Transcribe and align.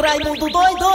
Raimundo 0.00 0.48
doido! 0.48 0.86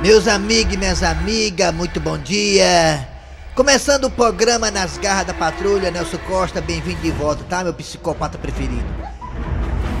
Meus 0.00 0.28
amigos 0.28 0.74
e 0.74 0.76
minhas 0.76 1.02
amigas, 1.02 1.74
muito 1.74 1.98
bom 1.98 2.16
dia. 2.16 3.08
Começando 3.56 4.04
o 4.04 4.10
programa 4.10 4.70
Nas 4.70 4.98
Garras 4.98 5.26
da 5.26 5.34
Patrulha, 5.34 5.90
Nelson 5.90 6.18
Costa, 6.18 6.60
bem-vindo 6.60 7.00
de 7.00 7.10
volta, 7.10 7.42
tá? 7.48 7.64
Meu 7.64 7.74
psicopata 7.74 8.38
preferido. 8.38 8.84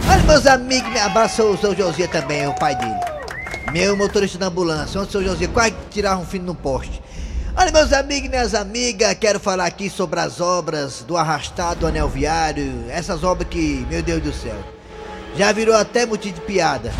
Olha, 0.08 0.22
meus 0.22 0.46
amigos, 0.46 0.90
me 0.92 1.00
abraço 1.00 1.42
o 1.42 1.58
seu 1.58 1.74
Josias 1.74 2.10
também, 2.10 2.46
o 2.46 2.54
pai 2.54 2.76
dele. 2.76 3.00
Meu 3.72 3.96
motorista 3.96 4.38
da 4.38 4.46
ambulância, 4.46 5.00
onde 5.00 5.08
o 5.08 5.12
seu 5.12 5.24
Josias 5.24 5.50
quase 5.50 5.74
tirar 5.90 6.16
um 6.18 6.24
fim 6.24 6.38
no 6.38 6.54
poste. 6.54 7.02
Olha, 7.56 7.72
meus 7.72 7.92
amigos 7.92 8.26
e 8.26 8.30
minhas 8.30 8.54
amigas, 8.54 9.14
quero 9.14 9.40
falar 9.40 9.66
aqui 9.66 9.90
sobre 9.90 10.20
as 10.20 10.40
obras 10.40 11.02
do 11.02 11.16
arrastado 11.16 11.84
anel 11.84 12.08
viário. 12.08 12.84
Essas 12.90 13.24
obras 13.24 13.48
que, 13.48 13.84
meu 13.90 14.02
Deus 14.02 14.22
do 14.22 14.32
céu, 14.32 14.75
já 15.36 15.52
virou 15.52 15.74
até 15.76 16.06
motivo 16.06 16.34
de 16.34 16.40
piada. 16.40 16.92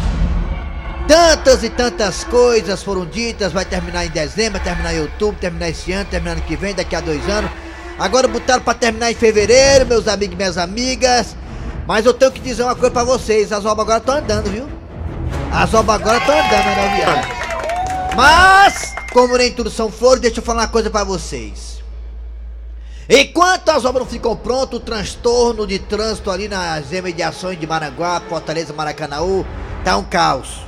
Tantas 1.09 1.63
e 1.63 1.71
tantas 1.71 2.25
coisas 2.25 2.83
foram 2.83 3.07
ditas, 3.07 3.53
vai 3.53 3.65
terminar 3.65 4.05
em 4.05 4.11
dezembro, 4.11 4.61
terminar 4.61 4.93
em 4.93 5.01
outubro, 5.01 5.41
terminar 5.41 5.69
esse 5.69 5.93
ano, 5.93 6.05
terminar 6.11 6.33
ano 6.33 6.43
que 6.43 6.57
vem, 6.57 6.75
daqui 6.75 6.97
a 6.97 7.01
dois 7.01 7.27
anos. 7.29 7.51
Agora 7.99 8.27
botaram 8.29 8.63
para 8.63 8.75
terminar 8.75 9.11
em 9.11 9.15
fevereiro, 9.15 9.87
meus 9.87 10.09
amigos 10.09 10.35
e 10.35 10.37
minhas 10.37 10.59
amigas. 10.59 11.37
Mas 11.87 12.05
eu 12.05 12.13
tenho 12.13 12.33
que 12.33 12.41
dizer 12.41 12.65
uma 12.65 12.75
coisa 12.75 12.91
para 12.91 13.05
vocês, 13.05 13.53
as 13.53 13.65
obras 13.65 13.87
agora 13.87 13.99
estão 13.99 14.17
andando, 14.17 14.51
viu? 14.51 14.69
As 15.53 15.73
obras 15.73 16.01
agora 16.01 16.19
estão 16.19 16.35
andando, 16.35 16.65
né, 16.65 16.97
viado? 16.97 18.17
Mas, 18.17 18.95
como 19.13 19.37
nem 19.39 19.53
tudo 19.53 19.71
são 19.71 19.91
flores, 19.91 20.21
deixa 20.21 20.41
eu 20.41 20.45
falar 20.45 20.63
uma 20.63 20.69
coisa 20.69 20.91
para 20.91 21.05
vocês. 21.05 21.76
Enquanto 23.09 23.69
as 23.69 23.85
obras 23.85 24.05
não 24.05 24.11
ficam 24.11 24.35
prontas, 24.35 24.81
o 24.81 24.83
transtorno 24.83 25.67
de 25.67 25.79
trânsito 25.79 26.31
ali 26.31 26.49
nas 26.49 26.91
imediações 26.91 27.59
de 27.59 27.67
Maranguá, 27.67 28.21
Fortaleza, 28.29 28.73
Maracanaú, 28.73 29.47
tá 29.85 29.97
um 29.97 30.03
caos. 30.03 30.67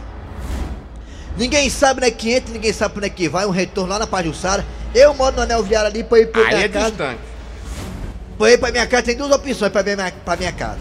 Ninguém 1.37 1.69
sabe 1.69 2.01
onde 2.01 2.09
é 2.09 2.11
que 2.13 2.33
entra, 2.33 2.53
ninguém 2.53 2.73
sabe 2.73 2.95
onde 2.97 3.07
é 3.07 3.11
que 3.11 3.29
vai, 3.29 3.45
um 3.45 3.51
retorno 3.51 3.91
lá 3.91 3.99
na 3.99 4.07
Pajussara. 4.07 4.65
Eu 4.95 5.15
moro 5.15 5.37
no 5.37 5.43
anel 5.43 5.63
viário 5.63 5.89
ali 5.89 6.05
pra 6.05 6.19
ir 6.21 6.27
pra 6.27 6.43
Aí 6.43 6.49
minha 6.49 6.65
é 6.65 6.69
casa. 6.69 6.89
distante. 6.91 7.21
Pra 8.39 8.51
ir 8.53 8.59
pra 8.59 8.71
minha 8.71 8.87
casa 8.87 9.03
tem 9.03 9.17
duas 9.17 9.31
opções 9.33 9.73
pra, 9.73 9.83
minha, 9.83 10.13
pra 10.25 10.37
minha 10.37 10.53
casa. 10.53 10.79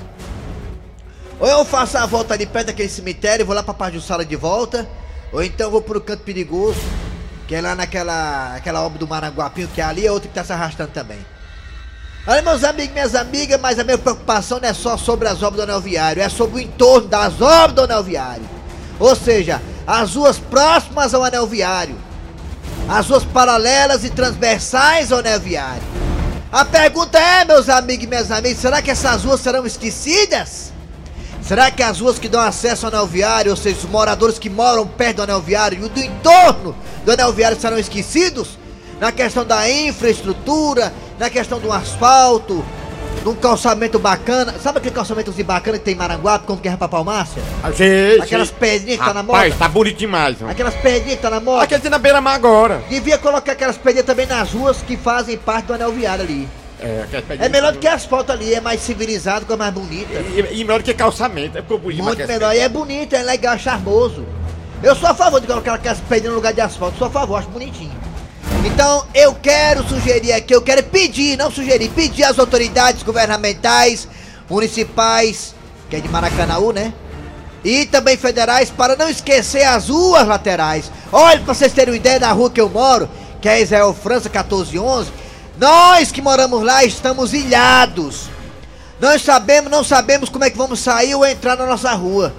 Ou 1.39 1.47
eu 1.47 1.66
faço 1.66 1.97
a 1.97 2.05
volta 2.05 2.33
ali 2.36 2.45
perto 2.45 2.67
daquele 2.67 2.89
cemitério, 2.89 3.45
vou 3.45 3.55
lá 3.55 3.64
pra 3.64 3.73
Pajussara 3.73 4.23
de 4.23 4.36
volta, 4.36 4.88
ou 5.31 5.44
então 5.44 5.69
vou 5.69 5.81
pro 5.81 6.02
canto 6.02 6.23
perigoso, 6.23 6.80
que 7.47 7.53
é 7.55 7.61
lá 7.61 7.75
naquela 7.75 8.55
aquela 8.55 8.81
obra 8.83 8.97
do 8.97 9.08
Maranguapinho, 9.08 9.67
que 9.67 9.81
é 9.81 9.83
ali, 9.83 10.05
é 10.05 10.11
outra 10.11 10.27
que 10.27 10.33
tá 10.36 10.44
se 10.44 10.53
arrastando 10.53 10.92
também. 10.92 11.19
Olha, 12.30 12.42
meus 12.42 12.66
amigos 12.66 12.94
minhas 12.94 13.16
amigas, 13.16 13.58
mas 13.61 13.80
a 13.80 13.86
minha 13.86 13.97
preocupação 13.97 14.59
não 14.59 14.67
é 14.67 14.73
só 14.73 14.97
sobre 14.97 15.30
as 15.30 15.42
obras 15.42 15.66
do 15.66 15.72
anel 15.72 15.80
viário, 15.80 16.22
é 16.22 16.28
sobre 16.28 16.58
o 16.58 16.59
entorno 16.59 17.08
das 17.08 17.39
obras 17.39 17.72
do 17.72 17.83
anel 17.83 18.03
viário. 18.03 18.44
Ou 19.00 19.16
seja, 19.16 19.61
as 19.88 20.14
ruas 20.14 20.38
próximas 20.38 21.14
ao 21.14 21.23
anel 21.23 21.48
viário, 21.48 21.95
as 22.89 23.08
ruas 23.08 23.23
paralelas 23.23 24.03
e 24.03 24.09
transversais 24.09 25.09
ao 25.09 25.20
anel 25.20 25.39
viário. 25.39 25.81
A 26.52 26.66
pergunta 26.66 27.17
é, 27.17 27.45
meus 27.45 27.70
amigos 27.70 28.03
e 28.03 28.08
minhas 28.08 28.30
amigas, 28.30 28.59
será 28.59 28.81
que 28.81 28.92
essas 28.92 29.23
ruas 29.23 29.39
serão 29.39 29.66
esquecidas? 29.66 30.73
Será 31.42 31.72
que 31.72 31.81
as 31.81 32.02
ruas 32.02 32.20
que 32.20 32.28
dão 32.28 32.42
acesso 32.42 32.88
ao 32.88 32.92
anel 32.92 33.08
viário, 33.08 33.52
ou 33.52 33.58
seja, 33.58 33.78
os 33.78 33.86
moradores 33.86 34.38
que 34.38 34.50
moram 34.50 34.86
perto 34.86 35.17
do 35.17 35.23
anel 35.23 35.39
viário 35.39 35.86
e 35.86 35.88
do 35.88 36.02
entorno 36.02 36.75
do 37.05 37.11
anel 37.14 37.31
viário 37.31 37.58
serão 37.58 37.80
esquecidos? 37.80 38.59
Na 39.00 39.11
questão 39.11 39.45
da 39.45 39.70
infraestrutura, 39.70 40.92
na 41.19 41.29
questão 41.29 41.59
do 41.59 41.71
asfalto, 41.71 42.63
de 43.23 43.29
um 43.29 43.35
calçamento 43.35 43.99
bacana. 43.99 44.53
Sabe 44.61 44.77
aquele 44.79 44.95
calçamentozinho 44.95 45.45
bacana 45.45 45.77
que 45.77 45.83
tem 45.85 45.93
em 45.93 45.97
Maranguape, 45.97 46.45
como 46.45 46.61
que 46.61 46.67
é 46.67 46.75
pra 46.75 46.87
Palmácia? 46.87 47.41
Ah, 47.63 47.71
sei, 47.73 48.19
Aquelas 48.21 48.51
pedrinhas 48.51 48.99
que 48.99 49.05
tá 49.05 49.13
na 49.13 49.23
moda? 49.23 49.37
Rapaz, 49.39 49.57
tá 49.57 49.67
bonito 49.67 49.97
demais. 49.97 50.37
ó. 50.41 50.49
Aquelas 50.49 50.75
pedrinhas 50.75 51.15
que 51.17 51.21
tá 51.21 51.29
na 51.29 51.39
moda? 51.39 51.63
Aquele 51.63 51.89
na 51.89 51.97
beira-mar 51.97 52.35
agora. 52.35 52.81
Devia 52.89 53.17
colocar 53.17 53.51
aquelas 53.53 53.77
pedrinhas 53.77 54.05
também 54.05 54.25
nas 54.25 54.51
ruas 54.51 54.81
que 54.81 54.95
fazem 54.95 55.37
parte 55.37 55.65
do 55.65 55.73
anel 55.73 55.92
viário 55.92 56.23
ali. 56.23 56.47
É, 56.80 57.05
É 57.39 57.49
melhor 57.49 57.73
do 57.73 57.80
que 57.80 57.87
asfalto 57.87 58.31
ali, 58.31 58.53
é 58.53 58.61
mais 58.61 58.81
civilizado, 58.81 59.52
é 59.52 59.55
mais 59.58 59.73
bonita. 59.73 60.13
E, 60.13 60.59
e 60.59 60.63
melhor 60.63 60.80
do 60.80 60.83
que 60.86 60.93
calçamento. 60.93 61.58
É 61.58 61.61
ficou 61.61 61.80
bonito 61.80 62.03
Muito 62.03 62.27
melhor. 62.27 62.55
E 62.55 62.59
é 62.59 62.69
bonito, 62.69 63.15
é 63.15 63.23
legal, 63.23 63.58
charmoso. 63.58 64.23
Eu 64.83 64.95
sou 64.95 65.09
a 65.09 65.13
favor 65.15 65.42
de 65.42 65.47
colocar 65.47 65.73
aquelas 65.73 65.99
pedras 66.02 66.30
no 66.30 66.36
lugar 66.36 66.53
de 66.53 66.61
asfalto. 66.61 66.97
Sou 66.99 67.08
a 67.08 67.09
favor, 67.09 67.37
acho 67.39 67.49
bonitinho. 67.49 67.92
Então 68.67 69.05
eu 69.14 69.33
quero 69.33 69.82
sugerir 69.88 70.33
aqui, 70.33 70.54
eu 70.54 70.61
quero 70.61 70.83
pedir, 70.83 71.38
não 71.38 71.50
sugerir, 71.50 71.89
pedir 71.89 72.26
às 72.26 72.38
autoridades 72.38 73.02
governamentais, 73.02 74.08
municipais, 74.50 75.55
que 75.89 75.95
é 75.95 76.02
de 76.02 76.10
Maracanaú, 76.10 76.73
né? 76.73 76.94
E 77.64 77.86
também 77.86 78.17
federais, 78.17 78.70
para 78.70 78.98
não 78.98 79.10
esquecer 79.10 79.64
as 79.64 79.88
ruas 79.88 80.28
laterais. 80.28 80.92
Olha, 81.14 81.39
pra 81.39 81.54
vocês 81.54 81.72
terem 81.72 81.94
uma 81.94 81.98
ideia 81.98 82.20
da 82.20 82.32
rua 82.33 82.50
que 82.50 82.60
eu 82.60 82.70
moro, 82.70 83.10
que 83.42 83.48
é 83.48 83.61
Israel 83.61 83.94
França 83.94 84.28
1411, 84.28 85.11
nós 85.58 86.11
que 86.11 86.22
moramos 86.22 86.61
lá 86.61 86.84
estamos 86.84 87.34
ilhados. 87.34 88.30
Nós 88.99 89.22
sabemos, 89.22 89.72
não 89.72 89.84
sabemos 89.84 90.28
como 90.28 90.44
é 90.44 90.49
que 90.49 90.58
vamos 90.58 90.82
sair 90.82 91.16
ou 91.16 91.26
entrar 91.26 91.55
na 91.55 91.66
nossa 91.66 91.94
rua. 91.94 92.34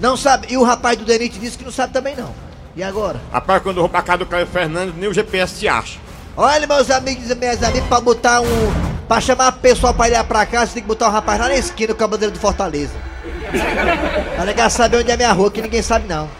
Não 0.00 0.16
sabe. 0.16 0.46
E 0.50 0.56
o 0.56 0.62
rapaz 0.62 0.96
do 0.96 1.04
Denite 1.04 1.38
disse 1.38 1.58
que 1.58 1.64
não 1.64 1.72
sabe 1.72 1.92
também 1.92 2.16
não. 2.16 2.41
E 2.74 2.82
agora? 2.82 3.20
Rapaz, 3.30 3.62
quando 3.62 3.76
eu 3.76 3.82
vou 3.82 3.88
pra 3.88 4.00
casa 4.02 4.18
do 4.18 4.26
Caio 4.26 4.46
Fernandes, 4.46 4.94
nem 4.96 5.08
o 5.08 5.12
GPS 5.12 5.54
se 5.54 5.68
acha. 5.68 5.98
Olha, 6.34 6.66
meus 6.66 6.90
amigos 6.90 7.30
e 7.30 7.34
minhas 7.34 7.62
amigas, 7.62 7.86
pra 7.86 8.00
botar 8.00 8.40
um. 8.40 8.92
Pra 9.06 9.20
chamar 9.20 9.50
o 9.50 9.56
pessoal 9.56 9.92
pra 9.92 10.08
ir 10.08 10.12
lá 10.12 10.24
pra 10.24 10.44
você 10.44 10.74
tem 10.74 10.82
que 10.82 10.88
botar 10.88 11.08
um 11.08 11.12
rapaz 11.12 11.38
lá 11.38 11.48
na 11.48 11.56
esquina 11.56 11.92
com 11.92 12.02
a 12.02 12.08
bandeira 12.08 12.32
do 12.32 12.40
Fortaleza. 12.40 12.94
Pra 14.34 14.44
negar 14.46 14.70
saber 14.70 14.98
onde 14.98 15.10
é 15.10 15.16
minha 15.16 15.32
rua, 15.32 15.50
que 15.50 15.60
ninguém 15.60 15.82
sabe 15.82 16.08
não. 16.08 16.30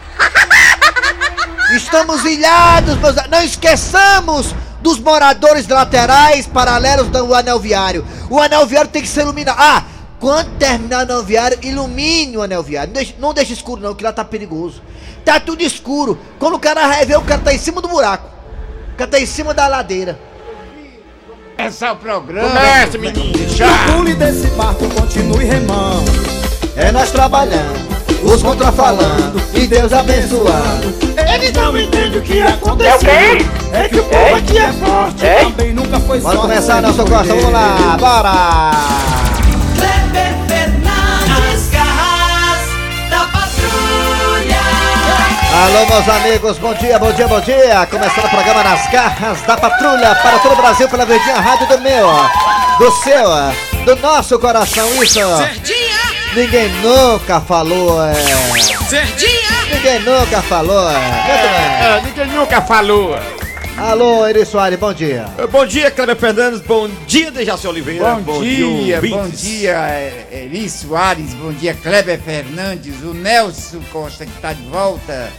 Estamos 1.75 2.23
ilhados, 2.25 2.97
meus 2.97 3.15
Não 3.29 3.43
esqueçamos 3.43 4.55
dos 4.81 4.99
moradores 4.99 5.67
laterais 5.67 6.47
paralelos 6.47 7.09
do 7.09 7.33
anel 7.35 7.59
viário. 7.59 8.05
O 8.29 8.39
anel 8.39 8.65
viário 8.65 8.89
tem 8.89 9.03
que 9.03 9.07
ser 9.07 9.21
iluminado. 9.21 9.57
Ah, 9.59 9.83
quando 10.19 10.57
terminar 10.57 10.99
o 10.99 11.01
anel 11.01 11.23
viário, 11.23 11.59
ilumine 11.61 12.37
o 12.37 12.41
anel 12.41 12.63
viário. 12.63 12.91
Não 12.91 12.95
deixe, 12.95 13.15
não 13.19 13.33
deixe 13.33 13.53
escuro 13.53 13.81
não, 13.81 13.93
que 13.93 14.03
lá 14.03 14.11
tá 14.11 14.25
perigoso. 14.25 14.81
Tá 15.25 15.39
tudo 15.39 15.61
escuro. 15.61 16.17
Quando 16.37 16.55
o 16.55 16.59
cara 16.59 16.87
vai 16.87 17.05
ver, 17.05 17.17
o 17.17 17.21
cara 17.21 17.41
tá 17.41 17.53
em 17.53 17.57
cima 17.57 17.81
do 17.81 17.87
buraco. 17.87 18.29
O 18.93 18.97
cara 18.97 19.09
tá 19.09 19.19
em 19.19 19.25
cima 19.25 19.53
da 19.53 19.67
ladeira. 19.67 20.19
Esse 21.57 21.85
é 21.85 21.91
o 21.91 21.95
programa. 21.95 22.49
Comece, 22.49 22.97
menino. 22.97 23.49
Já. 23.49 23.85
Pule 23.87 24.13
desse 24.15 24.47
barco, 24.47 24.87
continue 24.89 25.45
remando. 25.45 26.11
É 26.75 26.91
nós 26.91 27.11
trabalhando, 27.11 27.79
os 28.23 28.41
contrafalando 28.41 29.41
e 29.53 29.67
Deus 29.67 29.93
abençoando. 29.93 30.93
Eles 31.33 31.53
não 31.53 31.77
entendem 31.77 32.19
o 32.19 32.21
que 32.21 32.41
aconteceu. 32.41 33.09
É 33.71 33.87
que 33.87 33.99
o 33.99 34.03
povo 34.03 34.35
aqui 34.35 34.57
é 34.57 34.73
forte, 34.73 35.23
também 35.43 35.73
nunca 35.73 35.99
foi 35.99 36.19
Bora 36.19 36.37
começar, 36.37 36.81
Nelson 36.81 37.05
foi 37.05 37.17
Costa, 37.17 37.35
vamos 37.35 37.51
lá, 37.51 37.97
bora! 37.99 39.32
Alô, 45.63 45.85
meus 45.85 46.09
amigos, 46.09 46.57
bom 46.57 46.73
dia, 46.73 46.99
bom 46.99 47.09
dia, 47.13 47.25
bom 47.25 47.39
dia! 47.39 47.87
Começando 47.89 48.25
o 48.25 48.29
programa 48.29 48.65
Nas 48.65 48.85
Garras 48.91 49.41
da 49.43 49.55
Patrulha 49.55 50.13
para 50.15 50.37
todo 50.39 50.51
o 50.51 50.55
Brasil 50.57 50.89
pela 50.89 51.05
Verdinha 51.05 51.39
Rádio 51.39 51.67
do 51.67 51.79
meu, 51.79 52.05
do 52.77 52.91
seu, 52.91 53.85
do 53.85 53.95
nosso 54.01 54.37
coração, 54.39 54.85
isso! 55.01 55.19
Ninguém 56.35 56.67
nunca 56.81 57.39
falou, 57.39 58.05
é. 58.05 58.13
Ninguém 59.73 59.99
nunca 60.01 60.41
falou, 60.41 60.91
é. 60.91 60.99
Muito 60.99 61.47
bem. 61.53 61.87
É, 61.87 62.01
ninguém 62.03 62.25
nunca 62.37 62.61
falou. 62.61 63.17
Alô, 63.77 64.27
Eri 64.27 64.45
Soares, 64.45 64.77
bom 64.77 64.93
dia. 64.93 65.27
Bom 65.49 65.65
dia, 65.65 65.89
Cleber 65.89 66.17
Fernandes. 66.17 66.59
Bom 66.59 66.89
dia, 67.07 67.31
Dejaci 67.31 67.67
Oliveira. 67.67 68.15
Bom, 68.15 68.41
dia, 68.41 68.99
bom 69.01 69.17
ouvintes. 69.17 69.41
dia, 69.41 69.71
é, 69.71 70.27
Eri 70.29 70.69
Soares, 70.69 71.33
bom 71.35 71.53
dia, 71.53 71.73
Kleber 71.73 72.19
Fernandes, 72.19 73.01
o 73.01 73.13
Nelson 73.13 73.81
Costa 73.93 74.25
que 74.25 74.31
está 74.35 74.51
de 74.51 74.63
volta 74.63 75.31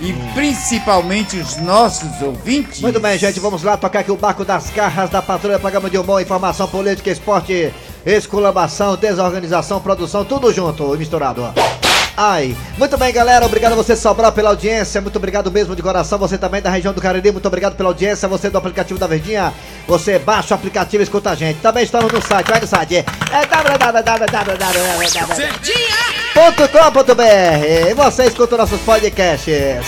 e 0.00 0.12
principalmente 0.34 1.36
os 1.36 1.56
nossos 1.56 2.20
ouvintes. 2.22 2.80
Muito 2.80 3.00
bem, 3.00 3.18
gente, 3.18 3.40
vamos 3.40 3.62
lá 3.62 3.76
tocar 3.76 4.00
aqui 4.00 4.12
o 4.12 4.16
barco 4.16 4.44
das 4.44 4.70
garras 4.70 5.10
da 5.10 5.20
patrulha, 5.20 5.58
programa 5.58 5.90
de 5.90 5.98
humor, 5.98 6.20
informação 6.22 6.68
política, 6.68 7.10
esporte, 7.10 7.72
esculabação, 8.04 8.96
desorganização, 8.96 9.80
produção, 9.80 10.24
tudo 10.24 10.52
junto 10.52 10.94
e 10.94 10.98
misturado. 10.98 11.52
Ai, 12.20 12.56
muito 12.76 12.98
bem, 12.98 13.12
galera. 13.12 13.46
Obrigado 13.46 13.74
a 13.74 13.76
você, 13.76 13.94
Sobral, 13.94 14.32
pela 14.32 14.50
audiência. 14.50 15.00
Muito 15.00 15.14
obrigado 15.14 15.52
mesmo 15.52 15.76
de 15.76 15.82
coração. 15.82 16.18
Você 16.18 16.36
também 16.36 16.60
da 16.60 16.68
região 16.68 16.92
do 16.92 17.00
Cariri, 17.00 17.30
muito 17.30 17.46
obrigado 17.46 17.76
pela 17.76 17.90
audiência. 17.90 18.26
Você 18.26 18.50
do 18.50 18.58
aplicativo 18.58 18.98
da 18.98 19.06
Verdinha, 19.06 19.54
você 19.86 20.18
baixa 20.18 20.52
o 20.52 20.58
aplicativo 20.58 21.00
e 21.00 21.04
escuta 21.04 21.30
a 21.30 21.36
gente. 21.36 21.60
Também 21.60 21.84
estamos 21.84 22.12
no 22.12 22.20
site, 22.20 22.48
vai 22.48 22.60
no 22.60 22.66
site. 22.66 22.96
É 22.96 23.46
www.com.br. 23.46 24.48
E 27.90 27.94
você 27.94 28.26
escuta 28.26 28.56
nossos 28.56 28.80
podcasts. 28.82 29.86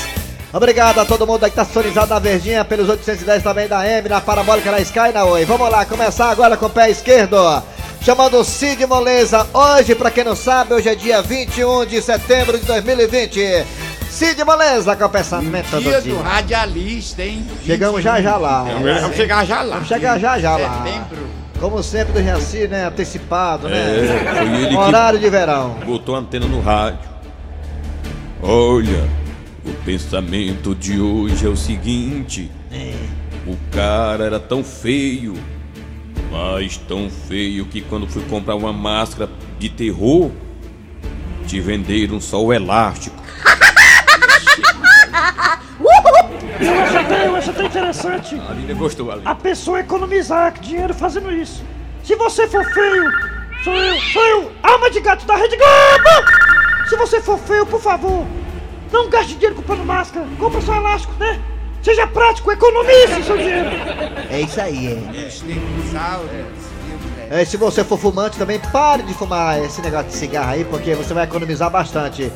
Obrigado 0.52 0.98
a 0.98 1.04
todo 1.04 1.24
mundo 1.24 1.44
aí 1.44 1.50
que 1.50 1.56
tá 1.56 1.64
sintonizado 1.64 2.12
na 2.12 2.18
Verdinha 2.18 2.64
pelos 2.64 2.88
810 2.88 3.40
também 3.42 3.68
da 3.68 3.86
M, 3.88 4.08
na 4.08 4.20
Parabólica, 4.20 4.70
na 4.72 4.80
Sky, 4.80 5.12
na 5.14 5.24
Oi. 5.24 5.44
Vamos 5.44 5.70
lá, 5.70 5.84
começar 5.84 6.28
agora 6.28 6.56
com 6.56 6.66
o 6.66 6.70
pé 6.70 6.90
esquerdo. 6.90 7.36
chamado 8.02 8.42
Cid 8.44 8.84
Moleza. 8.86 9.46
Hoje, 9.54 9.94
pra 9.94 10.10
quem 10.10 10.24
não 10.24 10.34
sabe, 10.34 10.74
hoje 10.74 10.88
é 10.88 10.94
dia 10.96 11.22
21 11.22 11.86
de 11.86 12.02
setembro 12.02 12.58
de 12.58 12.64
2020. 12.66 13.64
Cid 14.10 14.42
Moleza, 14.44 14.96
com 14.96 15.04
o 15.04 15.08
pensamento 15.08 15.70
do 15.70 15.80
Dia 15.82 16.00
dia. 16.00 16.14
do 16.14 16.20
radialista, 16.20 17.22
hein? 17.22 17.46
Chegamos 17.64 18.02
já 18.02 18.20
já 18.20 18.36
lá. 18.36 18.64
Vamos 19.00 19.16
chegar 19.16 19.46
já 19.46 19.62
lá. 19.62 19.74
Vamos 19.76 19.88
chegar 19.88 20.18
já 20.18 20.36
já 20.40 20.56
lá. 20.56 20.82
Setembro. 20.84 21.30
Como 21.60 21.82
sempre 21.82 22.14
do 22.14 22.22
Jaci, 22.22 22.66
né? 22.66 22.86
Antecipado, 22.86 23.68
né? 23.68 23.76
É, 23.76 24.34
foi 24.34 24.46
ele 24.62 24.68
que 24.68 24.76
Horário 24.76 25.18
de 25.18 25.28
verão. 25.28 25.76
botou 25.84 26.16
a 26.16 26.18
antena 26.18 26.46
no 26.46 26.60
rádio. 26.60 27.10
Olha, 28.42 29.06
o 29.66 29.72
pensamento 29.84 30.74
de 30.74 30.98
hoje 30.98 31.44
é 31.44 31.48
o 31.50 31.56
seguinte: 31.56 32.50
o 33.46 33.54
cara 33.70 34.24
era 34.24 34.40
tão 34.40 34.64
feio, 34.64 35.34
mas 36.30 36.78
tão 36.78 37.10
feio 37.10 37.66
que 37.66 37.82
quando 37.82 38.06
fui 38.06 38.22
comprar 38.22 38.54
uma 38.54 38.72
máscara 38.72 39.28
de 39.58 39.68
terror, 39.68 40.30
te 41.46 41.60
venderam 41.60 42.22
só 42.22 42.42
o 42.42 42.54
elástico. 42.54 43.20
Essa 46.58 47.04
tá, 47.04 47.38
essa 47.38 47.52
tá 47.52 47.64
interessante. 47.64 48.40
A 48.48 48.52
Lina 48.52 48.74
gostou 48.74 49.10
ali. 49.10 49.22
A 49.24 49.34
pessoa 49.34 49.80
economizar 49.80 50.52
dinheiro 50.60 50.94
fazendo 50.94 51.30
isso. 51.30 51.62
Se 52.02 52.16
você 52.16 52.48
for 52.48 52.64
feio, 52.64 53.10
sou 53.62 53.74
eu, 53.74 54.00
sou 54.00 54.26
eu, 54.26 54.52
alma 54.62 54.90
de 54.90 55.00
gato 55.00 55.26
da 55.26 55.36
Rede 55.36 55.56
Globo! 55.56 56.88
Se 56.88 56.96
você 56.96 57.20
for 57.20 57.38
feio, 57.38 57.66
por 57.66 57.80
favor, 57.80 58.26
não 58.90 59.08
gaste 59.08 59.34
dinheiro 59.34 59.54
comprando 59.54 59.84
máscara, 59.84 60.26
compra 60.38 60.60
só 60.60 60.74
elástico, 60.74 61.12
né? 61.18 61.38
Seja 61.82 62.06
prático, 62.06 62.50
economize 62.50 63.22
seu 63.24 63.36
dinheiro. 63.36 63.70
É 64.30 64.40
isso 64.40 64.60
aí, 64.60 64.88
é. 64.88 65.26
Os 65.26 65.40
dinossauros, 65.40 66.30
viu, 66.30 66.98
né? 67.16 67.40
É, 67.42 67.44
se 67.44 67.56
você 67.56 67.84
for 67.84 67.98
fumante 67.98 68.36
também, 68.36 68.58
pare 68.58 69.02
de 69.02 69.14
fumar 69.14 69.62
esse 69.64 69.80
negócio 69.80 70.08
de 70.08 70.14
cigarro 70.14 70.50
aí, 70.50 70.64
porque 70.64 70.94
você 70.94 71.14
vai 71.14 71.24
economizar 71.24 71.70
bastante. 71.70 72.30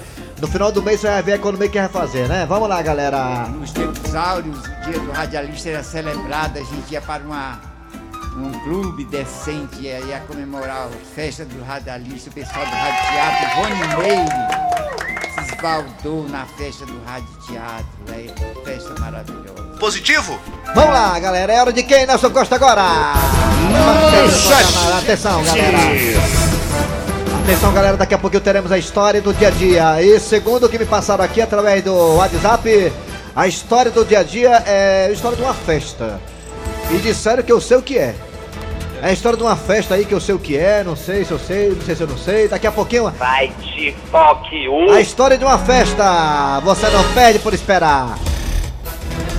No 0.45 0.51
final 0.51 0.71
do 0.71 0.83
mês 0.83 1.01
você 1.01 1.09
vai 1.09 1.23
ver 1.23 1.33
a 1.33 1.37
economia 1.37 1.71
que 1.71 1.79
vai 1.79 1.89
fazer, 1.89 2.29
né? 2.29 2.45
Vamos 2.47 2.69
lá, 2.69 2.83
galera. 2.83 3.47
Nos 3.49 3.73
dinossauros, 3.73 4.59
o 4.59 4.91
dia 4.91 5.01
do 5.01 5.11
radialista 5.11 5.71
era 5.71 5.83
celebrado, 5.83 6.59
a 6.59 6.63
gente 6.63 6.93
ia 6.93 7.01
para 7.01 7.23
uma, 7.23 7.59
um 8.37 8.53
clube 8.63 9.07
decente, 9.07 9.81
ia, 9.81 10.01
ia 10.01 10.21
comemorar 10.29 10.89
a 10.89 10.91
festa 11.15 11.47
do 11.47 11.65
radialista, 11.65 12.29
o 12.29 12.33
pessoal 12.35 12.63
do 12.67 12.73
Rádio 12.73 13.11
Teatro, 13.11 13.57
Rony 13.57 13.75
Meire 13.97 15.47
se 15.47 15.55
esbaldou 15.55 16.29
na 16.29 16.45
festa 16.45 16.85
do 16.85 17.03
Rádio 17.07 17.29
Teatro, 17.47 17.87
é 18.11 18.65
festa 18.67 19.01
maravilhosa. 19.01 19.63
Positivo? 19.81 20.39
Vamos 20.75 20.93
lá, 20.93 21.19
galera. 21.21 21.55
É 21.55 21.61
hora 21.63 21.73
de 21.73 21.83
quem, 21.83 22.07
Nelson 22.07 22.29
Costa, 22.29 22.57
agora? 22.57 22.83
Atenção, 24.13 24.99
Atenção, 24.99 25.43
galera. 25.43 26.54
Atenção, 27.45 27.75
galera. 27.75 27.95
Daqui 27.99 28.15
a 28.15 28.19
pouco 28.19 28.41
teremos 28.41 28.73
a 28.73 28.79
história 28.79 29.21
do 29.21 29.35
dia 29.35 29.49
a 29.49 29.51
dia. 29.51 30.03
E 30.03 30.19
segundo 30.19 30.65
o 30.65 30.69
que 30.69 30.79
me 30.79 30.87
passaram 30.87 31.23
aqui 31.23 31.43
através 31.43 31.85
do 31.85 32.17
WhatsApp, 32.17 32.91
a 33.37 33.47
história 33.47 33.91
do 33.91 34.03
dia 34.03 34.21
a 34.21 34.23
dia 34.23 34.63
é 34.67 35.09
a 35.11 35.13
história 35.13 35.37
de 35.37 35.43
uma 35.43 35.53
festa. 35.53 36.19
E 36.91 36.97
disseram 36.97 37.43
que 37.43 37.53
eu 37.53 37.61
sei 37.61 37.77
o 37.77 37.83
que 37.83 37.99
é. 37.99 38.15
É 39.03 39.09
a 39.09 39.13
história 39.13 39.37
de 39.37 39.45
uma 39.45 39.57
festa 39.57 39.95
aí 39.95 40.07
que 40.07 40.15
eu 40.15 40.21
sei 40.23 40.35
o 40.35 40.39
que 40.39 40.57
é, 40.57 40.83
não 40.83 40.97
sei 40.97 41.23
se 41.23 41.33
eu 41.33 41.39
sei, 41.39 41.69
não 41.69 41.83
sei 41.83 41.95
se 41.95 42.03
eu 42.03 42.07
não 42.07 42.17
sei. 42.17 42.49
Daqui 42.49 42.67
a 42.67 42.73
pouquinho 42.73 43.11
Vai 43.11 43.49
de 43.49 43.95
toque 44.11 44.67
a 44.91 45.01
história 45.03 45.37
de 45.37 45.45
uma 45.45 45.59
festa, 45.59 46.61
você 46.61 46.89
não 46.89 47.05
perde 47.13 47.41
por 47.41 47.53
esperar. 47.53 48.19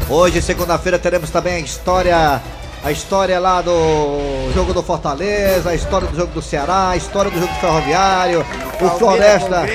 Hoje, 0.07 0.43
segunda-feira, 0.43 0.99
teremos 0.99 1.31
também 1.31 1.55
a 1.55 1.59
história, 1.59 2.39
a 2.85 2.91
história 2.91 3.39
lá 3.39 3.63
do 3.63 4.51
jogo 4.53 4.71
do 4.71 4.83
Fortaleza, 4.83 5.71
a 5.71 5.75
história 5.75 6.07
do 6.07 6.15
jogo 6.15 6.31
do 6.33 6.41
Ceará, 6.41 6.89
a 6.89 6.95
história 6.95 7.31
do 7.31 7.39
jogo 7.39 7.51
do 7.51 7.59
Ferroviário, 7.59 8.45
o 8.79 8.89
Floresta, 8.99 9.65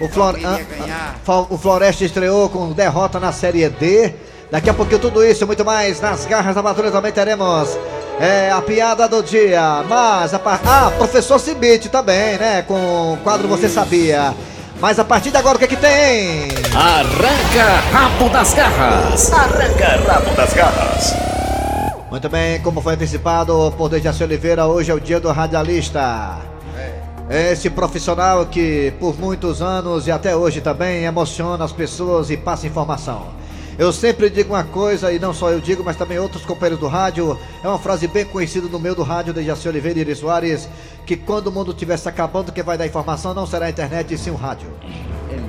o, 0.00 0.08
Flor, 0.08 1.46
o 1.50 1.58
Floresta 1.58 2.04
estreou 2.06 2.48
com 2.48 2.72
derrota 2.72 3.20
na 3.20 3.32
Série 3.32 3.68
D. 3.68 4.14
Daqui 4.50 4.70
a 4.70 4.72
pouquinho 4.72 4.98
tudo 4.98 5.22
isso 5.22 5.44
e 5.44 5.46
muito 5.46 5.62
mais 5.62 6.00
nas 6.00 6.24
garras 6.24 6.54
da 6.54 6.62
patrulha 6.62 6.90
também 6.90 7.12
teremos 7.12 7.78
é, 8.18 8.50
a 8.50 8.62
piada 8.62 9.06
do 9.06 9.22
dia. 9.22 9.84
Mas 9.86 10.32
a 10.32 10.38
par... 10.38 10.58
ah, 10.64 10.90
professor 10.96 11.38
Cibite 11.38 11.90
também, 11.90 12.38
né? 12.38 12.62
Com 12.62 13.12
o 13.12 13.18
quadro 13.18 13.46
Você 13.46 13.68
Sabia. 13.68 14.34
Mas 14.80 14.98
a 14.98 15.04
partir 15.04 15.30
de 15.30 15.36
agora 15.36 15.56
o 15.56 15.58
que 15.58 15.66
é 15.66 15.68
que 15.68 15.76
tem? 15.76 16.48
Arranca 16.74 17.82
rabo 17.92 18.30
das 18.30 18.54
garras. 18.54 19.32
Arranca 19.34 20.00
rabo 20.10 20.34
das 20.34 20.54
garras. 20.54 21.37
Muito 22.10 22.26
bem, 22.30 22.58
como 22.62 22.80
foi 22.80 22.94
antecipado 22.94 23.70
por 23.76 23.90
Dejaci 23.90 24.24
Oliveira, 24.24 24.66
hoje 24.66 24.90
é 24.90 24.94
o 24.94 25.00
dia 25.00 25.20
do 25.20 25.30
radialista. 25.30 26.38
Esse 27.28 27.68
profissional 27.68 28.46
que 28.46 28.94
por 28.98 29.18
muitos 29.18 29.60
anos 29.60 30.06
e 30.06 30.10
até 30.10 30.34
hoje 30.34 30.62
também 30.62 31.04
emociona 31.04 31.62
as 31.62 31.72
pessoas 31.72 32.30
e 32.30 32.36
passa 32.38 32.66
informação. 32.66 33.26
Eu 33.78 33.92
sempre 33.92 34.30
digo 34.30 34.54
uma 34.54 34.64
coisa, 34.64 35.12
e 35.12 35.18
não 35.18 35.34
só 35.34 35.50
eu 35.50 35.60
digo, 35.60 35.84
mas 35.84 35.96
também 35.96 36.18
outros 36.18 36.46
companheiros 36.46 36.80
do 36.80 36.88
rádio. 36.88 37.38
É 37.62 37.68
uma 37.68 37.78
frase 37.78 38.08
bem 38.08 38.24
conhecida 38.24 38.66
no 38.68 38.80
meio 38.80 38.94
do 38.94 39.02
rádio, 39.02 39.34
Dejaci 39.34 39.68
Oliveira 39.68 39.98
e 39.98 40.02
Iris 40.02 40.18
Soares, 40.18 40.66
que 41.04 41.14
quando 41.14 41.48
o 41.48 41.52
mundo 41.52 41.72
estiver 41.72 41.98
se 41.98 42.08
acabando, 42.08 42.50
quem 42.50 42.64
vai 42.64 42.78
dar 42.78 42.86
informação 42.86 43.34
não 43.34 43.46
será 43.46 43.66
a 43.66 43.70
internet, 43.70 44.14
e 44.14 44.18
sim 44.18 44.30
o 44.30 44.34
rádio. 44.34 44.68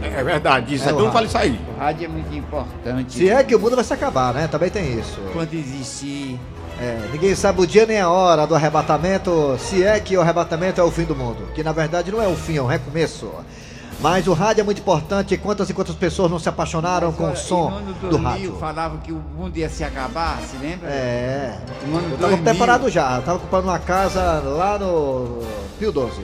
É 0.03 0.23
verdade, 0.23 0.75
isso 0.75 0.85
É 0.85 0.89
é, 0.89 0.93
o 0.93 0.95
todo 0.95 1.05
mundo 1.05 1.13
rádio. 1.13 1.29
fala 1.29 1.45
isso 1.45 1.53
aí. 1.55 1.59
O 1.75 1.79
rádio 1.79 2.05
é 2.05 2.07
muito 2.07 2.35
importante. 2.35 3.13
Se 3.13 3.29
é 3.29 3.43
que 3.43 3.55
o 3.55 3.59
mundo 3.59 3.75
vai 3.75 3.85
se 3.85 3.93
acabar, 3.93 4.33
né? 4.33 4.47
Também 4.47 4.69
tem 4.69 4.99
isso. 4.99 5.19
Quando 5.33 5.53
existir. 5.53 6.39
É, 6.81 7.09
ninguém 7.11 7.35
sabe 7.35 7.61
o 7.61 7.67
dia 7.67 7.85
nem 7.85 7.99
a 7.99 8.09
hora 8.09 8.47
do 8.47 8.55
arrebatamento, 8.55 9.57
se 9.59 9.83
é 9.83 9.99
que 9.99 10.15
o 10.15 10.21
arrebatamento 10.21 10.79
é 10.79 10.83
o 10.83 10.89
fim 10.89 11.03
do 11.03 11.15
mundo. 11.15 11.43
Que 11.53 11.61
na 11.61 11.73
verdade 11.73 12.09
não 12.11 12.21
é 12.21 12.27
o 12.27 12.35
fim, 12.35 12.55
é 12.57 12.61
um 12.61 12.67
recomeço. 12.67 13.29
Mas 14.01 14.27
o 14.27 14.33
rádio 14.33 14.61
é 14.61 14.63
muito 14.63 14.79
importante. 14.79 15.35
Quantas 15.35 15.69
e 15.69 15.73
quantas 15.73 15.93
pessoas 15.95 16.31
não 16.31 16.39
se 16.39 16.47
apaixonaram 16.47 17.11
com 17.11 17.29
o 17.29 17.35
som 17.35 17.81
do 18.01 18.09
2000 18.09 18.29
rádio? 18.29 18.55
falavam 18.57 18.97
que 18.99 19.11
o 19.11 19.21
mundo 19.37 19.57
ia 19.57 19.67
se 19.69 19.83
acabar, 19.83 20.39
se 20.39 20.55
lembra? 20.55 20.89
É. 20.89 21.57
Eu 21.85 22.17
tava 22.17 22.17
2000. 22.17 22.43
preparado 22.43 22.89
já. 22.89 23.17
Eu 23.17 23.21
tava 23.23 23.37
ocupando 23.39 23.67
uma 23.67 23.79
casa 23.79 24.21
lá 24.45 24.79
no 24.79 25.39
Pio 25.77 25.91
12. 25.91 26.21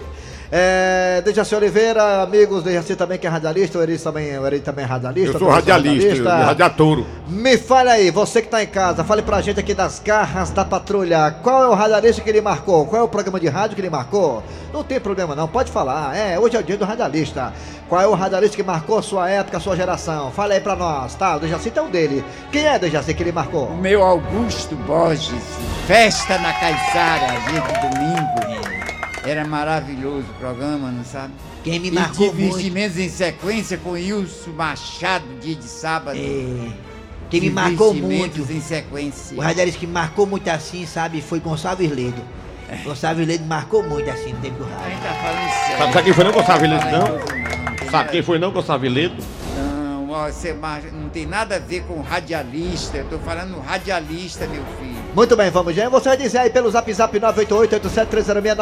É, 0.51 1.21
Dejaci 1.25 1.55
Oliveira, 1.55 2.21
amigos, 2.21 2.63
Dejaci 2.63 2.95
também 2.95 3.17
que 3.17 3.25
é 3.25 3.29
radialista, 3.29 3.79
o 3.79 3.81
Eri 3.81 3.97
também, 3.97 4.37
o 4.37 4.45
Eri 4.45 4.59
também 4.59 4.85
é 4.85 4.87
radialista. 4.87 5.29
Eu 5.29 5.39
sou 5.39 5.47
professor 5.47 5.71
radialista, 5.71 6.07
eu 6.07 6.15
sou 6.17 6.25
radiatouro. 6.25 7.05
Me 7.27 7.57
fale 7.57 7.89
aí, 7.89 8.11
você 8.11 8.41
que 8.41 8.47
tá 8.47 8.63
em 8.63 8.67
casa, 8.67 9.03
fale 9.03 9.21
pra 9.21 9.41
gente 9.41 9.59
aqui 9.59 9.73
das 9.73 9.99
garras 9.99 10.51
da 10.51 10.63
patrulha. 10.63 11.35
Qual 11.41 11.63
é 11.63 11.67
o 11.67 11.73
radialista 11.73 12.21
que 12.21 12.29
ele 12.29 12.41
marcou? 12.41 12.85
Qual 12.85 13.01
é 13.01 13.03
o 13.03 13.07
programa 13.07 13.39
de 13.39 13.47
rádio 13.47 13.75
que 13.75 13.81
ele 13.81 13.89
marcou? 13.89 14.43
Não 14.71 14.83
tem 14.83 14.99
problema 14.99 15.35
não, 15.35 15.47
pode 15.47 15.71
falar. 15.71 16.15
É, 16.15 16.37
hoje 16.37 16.55
é 16.55 16.59
o 16.59 16.63
dia 16.63 16.77
do 16.77 16.85
radialista. 16.85 17.51
Qual 17.89 18.01
é 18.01 18.07
o 18.07 18.13
radialista 18.13 18.55
que 18.55 18.63
marcou 18.63 18.99
a 18.99 19.01
sua 19.01 19.29
época, 19.29 19.57
a 19.57 19.59
sua 19.59 19.75
geração? 19.75 20.31
Fala 20.31 20.53
aí 20.53 20.59
pra 20.59 20.75
nós, 20.75 21.15
tá? 21.15 21.35
O 21.35 21.39
Dejaci 21.39 21.71
tem 21.71 21.81
um 21.81 21.89
dele. 21.89 22.23
Quem 22.51 22.65
é 22.65 22.77
Dejaci 22.77 23.13
que 23.13 23.23
ele 23.23 23.31
marcou? 23.31 23.67
O 23.67 23.77
meu 23.77 24.03
Augusto 24.03 24.75
Borges, 24.75 25.43
festa 25.87 26.37
na 26.37 26.53
Caiçara, 26.53 27.27
dia 27.49 27.61
de 27.61 27.95
domingo. 27.95 28.84
Era 29.25 29.45
maravilhoso 29.45 30.25
o 30.29 30.33
programa, 30.39 30.91
não 30.91 31.03
sabe? 31.03 31.33
Quem 31.63 31.79
me 31.79 31.87
E 31.87 31.91
marcou 31.91 32.27
muito. 32.27 32.37
divertimentos 32.37 32.97
em 32.99 33.09
sequência 33.09 33.77
com 33.77 33.91
Wilson 33.91 34.51
Machado, 34.51 35.25
dia 35.41 35.55
de 35.55 35.63
sábado. 35.65 36.17
É, 36.17 36.71
quem 37.29 37.41
me 37.41 37.49
marcou 37.49 37.93
muito. 37.93 38.39
em 38.51 38.61
sequência. 38.61 39.35
O 39.37 39.41
radialista 39.41 39.79
que 39.79 39.87
marcou 39.87 40.25
muito 40.27 40.47
assim, 40.49 40.85
sabe, 40.85 41.21
foi 41.21 41.39
Gonçalves 41.39 41.89
Ledo. 41.89 42.21
Gonçalves 42.83 43.27
Ledo 43.27 43.45
marcou 43.45 43.81
muito 43.83 44.09
assim 44.09 44.33
no 44.33 44.39
tempo 44.41 44.63
do 44.63 44.65
A 44.65 44.67
rádio. 44.77 44.89
gente 44.91 45.01
tá 45.01 45.13
falando 45.13 45.49
sério. 45.49 45.77
Sabe, 45.77 45.93
sabe 45.93 46.03
quem 46.03 46.13
foi 46.13 46.23
não, 46.23 46.31
Gonçalves 46.31 46.69
Ledo, 46.69 46.85
não? 46.85 46.99
não, 46.99 47.91
Sabe 47.91 48.09
quem 48.11 48.21
foi 48.23 48.39
não, 48.39 48.51
Gonçalves 48.51 48.91
Ledo? 48.93 49.23
Não, 49.57 50.09
ó, 50.11 50.27
você 50.31 50.53
mar- 50.53 50.81
não 50.93 51.09
tem 51.09 51.25
nada 51.25 51.55
a 51.55 51.59
ver 51.59 51.83
com 51.83 51.99
radialista. 52.01 52.97
Eu 52.97 53.05
tô 53.05 53.17
falando 53.19 53.59
radialista, 53.59 54.45
meu 54.47 54.63
filho. 54.79 54.94
Muito 55.15 55.35
bem, 55.37 55.49
vamos 55.49 55.73
já. 55.73 55.87
Você 55.87 56.09
vai 56.09 56.17
dizer 56.17 56.39
aí 56.39 56.49
pelo 56.49 56.69
zap 56.69 56.91
zap 56.91 57.17
988-87306, 57.17 58.55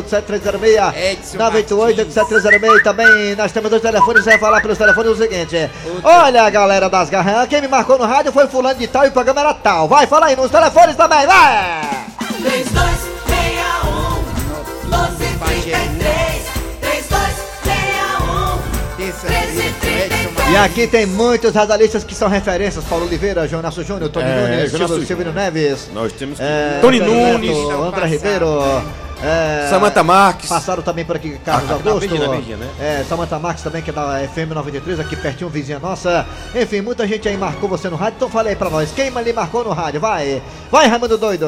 988-87306, 0.00 0.96
Edson 0.96 1.36
988-87306. 1.38 2.82
Também 2.82 3.36
nós 3.36 3.52
temos 3.52 3.68
dois 3.68 3.82
telefones, 3.82 4.24
você 4.24 4.30
vai 4.30 4.38
falar 4.38 4.62
pelos 4.62 4.78
telefones 4.78 5.12
o 5.12 5.16
seguinte. 5.16 5.70
Olha, 6.02 6.48
galera 6.48 6.88
das 6.88 7.10
garras, 7.10 7.46
quem 7.48 7.60
me 7.60 7.68
marcou 7.68 7.98
no 7.98 8.06
rádio 8.06 8.32
foi 8.32 8.46
fulano 8.46 8.78
de 8.78 8.86
tal 8.86 9.04
e 9.04 9.08
o 9.08 9.12
programa 9.12 9.42
era 9.42 9.52
tal. 9.52 9.86
Vai, 9.88 10.06
fala 10.06 10.24
aí 10.26 10.36
nos 10.36 10.50
telefones 10.50 10.96
também, 10.96 11.26
vai! 11.26 11.90
3261 12.40 14.24
1233 14.84 16.46
3261 16.80 18.60
Terça-feira, 18.96 20.14
Edson 20.16 20.29
E 20.50 20.56
aqui 20.56 20.86
tem 20.86 21.06
muitos 21.06 21.54
radialistas 21.54 22.02
que 22.02 22.14
são 22.14 22.28
referências, 22.28 22.84
Paulo 22.84 23.06
Oliveira, 23.06 23.46
João 23.46 23.60
Inácio 23.60 23.84
Júnior, 23.84 24.10
Tony 24.10 24.26
É, 24.28 24.46
Nunes, 24.56 24.70
Silvio, 24.72 25.06
Silvio 25.06 25.32
Neves. 25.32 25.88
Nós 25.92 26.12
temos 26.12 26.38
que. 26.38 26.44
É, 26.44 26.78
Tony 26.80 27.00
Antônio 27.00 27.32
Nunes, 27.38 27.50
Neto, 27.56 27.70
André 27.82 27.90
passado, 28.00 28.06
Ribeiro. 28.10 28.82
É, 29.22 29.66
Samantha 29.68 30.02
Marques. 30.02 30.48
Passaram 30.48 30.82
também 30.82 31.04
por 31.04 31.14
aqui 31.16 31.38
Carlos 31.44 31.70
Ah, 31.70 31.74
Augusto. 31.74 32.00
Virgínia, 32.00 32.28
Virgínia, 32.28 32.56
né? 32.56 32.68
É, 32.80 33.04
Samantha 33.08 33.38
Marques 33.38 33.62
também, 33.62 33.82
que 33.82 33.90
é 33.90 33.92
da 33.92 34.18
FM 34.34 34.50
93, 34.54 34.98
aqui 34.98 35.14
pertinho, 35.14 35.50
vizinha 35.50 35.78
nossa. 35.78 36.26
Enfim, 36.54 36.80
muita 36.80 37.06
gente 37.06 37.28
aí 37.28 37.36
marcou 37.36 37.68
você 37.68 37.88
no 37.88 37.96
rádio, 37.96 38.14
então 38.16 38.28
fala 38.30 38.48
aí 38.48 38.56
pra 38.56 38.70
nós. 38.70 38.90
Quem 38.90 39.12
ali 39.16 39.32
marcou 39.32 39.62
no 39.62 39.70
rádio? 39.72 40.00
Vai! 40.00 40.42
Vai, 40.70 40.88
Raimundo 40.88 41.16
Doido! 41.18 41.46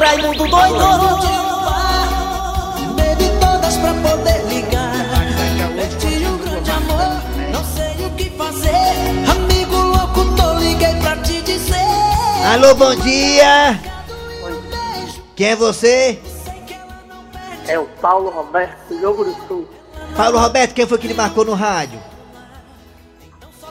Raimundo 0.00 0.48
doido 0.48 0.74
pra 3.80 3.94
poder 3.94 4.44
ligar. 4.48 4.73
Amigo 9.30 9.76
louco, 9.76 10.36
tô 10.36 10.54
liguei 10.58 10.94
pra 11.00 11.16
te 11.18 11.42
dizer. 11.42 11.74
Alô, 12.52 12.74
bom 12.74 12.94
dia! 12.96 13.80
Quem 15.36 15.48
é 15.48 15.56
você? 15.56 16.20
É 17.66 17.78
o 17.78 17.86
Paulo 18.00 18.30
Roberto 18.30 18.88
do 18.88 19.00
Jogo 19.00 19.24
do 19.24 19.34
Sul. 19.46 19.68
Paulo 20.16 20.38
Roberto, 20.38 20.74
quem 20.74 20.86
foi 20.86 20.98
que 20.98 21.08
lhe 21.08 21.14
marcou 21.14 21.44
no 21.44 21.54
rádio? 21.54 21.98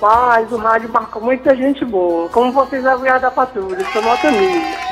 Mas 0.01 0.51
o 0.51 0.57
rádio 0.57 0.89
marcou 0.89 1.21
muita 1.21 1.55
gente 1.55 1.85
boa. 1.85 2.27
Como 2.29 2.51
vocês 2.51 2.85
aviaram 2.85 3.21
da 3.21 3.31
patrulha, 3.31 3.85
sou 3.93 4.01
nota 4.01 4.31
mil. 4.31 4.82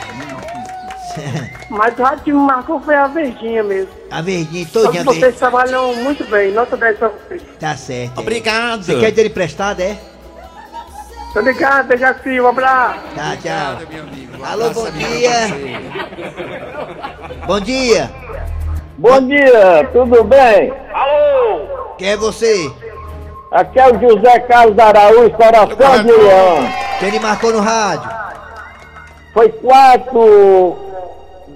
Mas 1.70 1.98
o 1.98 2.04
rádio 2.04 2.24
que 2.24 2.34
me 2.34 2.40
marcou 2.40 2.80
foi 2.82 2.96
a 2.96 3.08
Verdinha 3.08 3.64
mesmo. 3.64 3.90
A 4.10 4.22
verdinha 4.22 4.68
Todos 4.72 4.88
todinha 4.88 5.04
vocês 5.04 5.38
trabalham 5.38 5.94
muito 5.96 6.24
bem. 6.26 6.52
Nota 6.52 6.76
10 6.76 6.98
pra 6.98 7.10
vocês. 7.10 7.42
Tá 7.60 7.76
certo. 7.76 8.18
é. 8.18 8.20
Obrigado. 8.20 8.84
Você 8.84 9.00
quer 9.00 9.12
dinheiro 9.12 9.30
emprestado, 9.30 9.80
é? 9.82 9.98
Tô 11.34 11.40
ligado, 11.40 11.88
Dejaci, 11.88 12.42
um 12.42 12.48
abraço. 12.48 13.00
Tá, 13.16 13.38
tchau. 13.38 13.84
Obrigado, 13.84 14.52
Alô, 14.52 14.70
bom 14.72 14.92
dia. 14.92 15.32
Bom 17.48 17.60
dia. 17.62 18.12
Bom 18.98 19.28
dia, 19.28 19.90
tudo 19.94 20.24
bem? 20.26 20.74
Quem 21.98 22.10
é 22.10 22.18
você? 22.18 22.70
Aqui 23.52 23.80
é 23.80 23.88
o 23.92 24.00
José 24.00 24.40
Carlos 24.42 24.78
Araújo, 24.78 25.30
coração 25.32 26.04
de 26.04 26.12
leão. 26.12 26.70
Quem 27.00 27.10
lhe 27.12 27.20
marcou 27.20 27.54
no 27.54 27.60
rádio? 27.60 28.10
Foi 29.34 29.50
quatro 29.50 30.91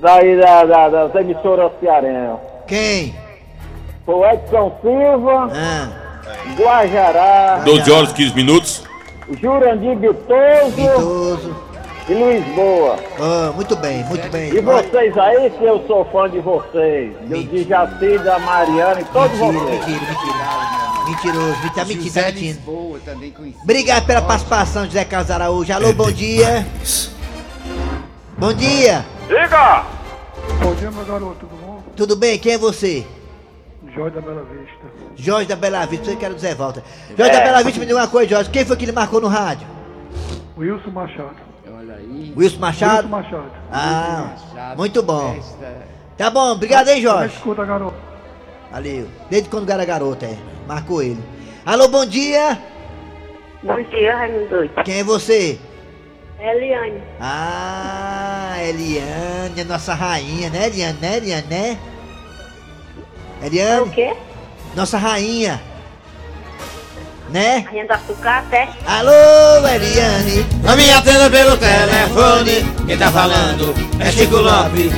daí 0.05 0.39
da, 0.39 0.63
da, 0.65 0.89
das 0.89 1.15
emissoras 1.15 1.71
cearense. 1.79 2.39
Quem? 2.67 3.15
Foi 4.05 4.15
o 4.15 4.25
Edson 4.25 4.71
Silva, 4.81 5.49
Ah, 5.51 5.89
Guajará, 6.57 7.61
12 7.65 7.91
horas 7.91 8.13
15 8.13 8.35
minutos. 8.35 8.83
Jurandir 9.41 9.95
Bitoso 9.97 10.71
Vitoso. 10.75 11.55
e 12.07 12.13
Luiz 12.13 12.45
Boa. 12.55 12.97
Ah, 13.19 13.51
muito 13.55 13.75
bem, 13.77 14.03
muito 14.03 14.29
bem. 14.29 14.53
E 14.53 14.61
vocês 14.61 15.17
aí, 15.17 15.49
que 15.49 15.63
eu 15.63 15.83
sou 15.87 16.05
fã 16.05 16.29
de 16.29 16.39
vocês. 16.39 17.15
Do 17.21 17.43
Dijaci, 17.43 18.17
da 18.19 18.37
Mariana 18.39 19.01
e 19.01 19.05
todos 19.05 19.31
Mentira, 19.39 19.59
vocês. 19.65 19.79
mentira, 19.87 19.99
mentira. 20.11 20.35
Mentiroso, 21.07 21.63
me- 21.63 21.69
tá 21.71 21.85
mentindo, 21.85 21.97
tá 22.03 22.03
José 22.05 22.25
mentindo. 22.31 22.53
Lisboa, 22.59 22.99
também 23.05 23.31
conhecido. 23.31 23.63
Obrigado 23.63 24.05
pela 24.05 24.21
participação, 24.21 24.85
José 24.85 25.03
Carlos 25.05 25.31
Araújo. 25.31 25.73
Alô, 25.73 25.93
bom 25.93 26.11
dia. 26.11 26.65
Bom 28.37 28.53
dia. 28.53 29.03
Diga! 29.27 29.83
Bom 30.61 30.73
dia, 30.75 30.91
meu 30.91 31.05
garoto, 31.05 31.35
tudo 31.39 31.55
bom? 31.61 31.83
Tudo 31.95 32.15
bem? 32.15 32.37
Quem 32.39 32.53
é 32.53 32.57
você? 32.57 33.05
Jorge 33.93 34.15
da 34.15 34.21
Bela 34.21 34.43
Vista. 34.43 34.85
Jorge 35.15 35.47
da 35.47 35.55
Bela 35.55 35.85
Vista, 35.85 36.05
você 36.05 36.15
quer 36.15 36.33
dizer 36.33 36.55
volta. 36.55 36.83
Jorge 37.17 37.31
da 37.31 37.41
Bela 37.41 37.63
Vista, 37.63 37.79
me 37.79 37.85
diga 37.85 37.97
uma 37.99 38.07
coisa, 38.07 38.29
Jorge. 38.29 38.49
Quem 38.49 38.65
foi 38.65 38.75
que 38.75 38.85
ele 38.85 38.91
marcou 38.91 39.21
no 39.21 39.27
rádio? 39.27 39.67
Wilson 40.57 40.89
Machado. 40.91 41.35
Olha 41.77 41.95
aí. 41.95 42.33
Wilson 42.35 42.59
Machado? 42.59 43.07
Wilson 43.07 43.09
Machado. 43.09 43.51
Ah, 43.71 44.35
Machado, 44.53 44.77
muito 44.77 45.03
bom. 45.03 45.37
Tá 46.17 46.29
bom, 46.29 46.51
obrigado, 46.53 46.87
hein, 46.89 47.03
Como 47.03 47.07
é 47.07 47.19
Jorge. 47.19 47.35
escuta, 47.35 47.65
garoto? 47.65 47.95
Valeu. 48.71 49.07
Desde 49.29 49.49
quando 49.49 49.69
era 49.69 49.85
garoto, 49.85 50.25
é. 50.25 50.37
Marcou 50.67 51.01
ele. 51.01 51.21
Alô, 51.65 51.87
bom 51.87 52.05
dia. 52.05 52.57
Bom 53.63 53.81
dia, 53.83 54.15
Raimundo 54.15 54.49
Doido. 54.49 54.83
Quem 54.83 54.99
é 54.99 55.03
você? 55.03 55.59
Eliane. 56.45 57.01
Ah, 57.19 58.55
Eliane, 58.59 59.61
a 59.61 59.65
nossa 59.65 59.95
rainha, 59.95 60.49
né, 60.51 60.67
Eliane? 60.67 60.99
Né, 61.01 61.17
Eliane, 61.17 61.47
né? 61.49 61.77
Eliane, 63.41 63.89
quê? 63.89 64.13
nossa 64.75 64.97
rainha. 64.97 65.59
Né? 67.29 67.65
Rainha 67.67 67.87
da 67.87 67.97
Sucata, 67.97 68.67
Alô, 68.85 69.67
Eliane. 69.67 70.45
A 70.67 70.75
minha 70.75 70.99
atenda 70.99 71.29
pelo 71.31 71.57
telefone. 71.57 72.85
Quem 72.85 72.97
tá 72.97 73.11
falando 73.11 73.73
é 73.99 74.11
Chico 74.11 74.37
Lopes. 74.37 74.91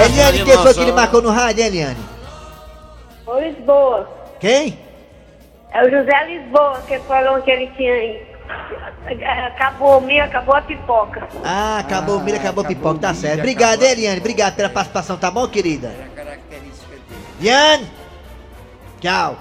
É, 0.00 0.04
Eliane, 0.04 0.44
quem 0.44 0.56
foi 0.58 0.74
que 0.74 0.80
ele 0.80 0.92
marcou 0.92 1.20
no 1.20 1.30
rádio, 1.30 1.64
Eliane? 1.64 1.98
Ô 3.26 3.38
Lisboa. 3.40 4.08
Quem? 4.38 4.78
É 5.72 5.84
o 5.84 5.90
José 5.90 6.24
Lisboa 6.26 6.80
que 6.86 6.98
falou 7.00 7.42
que 7.42 7.50
ele 7.50 7.66
tinha. 7.76 8.37
Acabou 9.46 9.98
o 9.98 10.00
milho, 10.00 10.24
acabou 10.24 10.54
a 10.54 10.60
pipoca. 10.62 11.28
Ah, 11.44 11.78
acabou 11.78 12.18
o 12.18 12.20
milho, 12.20 12.36
acabou 12.36 12.62
o 12.62 12.66
acabou 12.66 12.76
pipoca, 12.76 12.96
o 12.96 13.00
tá 13.00 13.14
certo. 13.14 13.38
Obrigado, 13.40 13.82
a- 13.82 13.86
hein, 13.86 13.92
Eliane. 13.92 14.20
Obrigado 14.20 14.54
pela 14.56 14.68
participação, 14.68 15.16
tá 15.16 15.30
bom, 15.30 15.46
querida? 15.48 15.88
A 15.88 15.92
dele. 15.92 16.38
Eliane! 17.40 17.90
Tchau. 19.00 19.36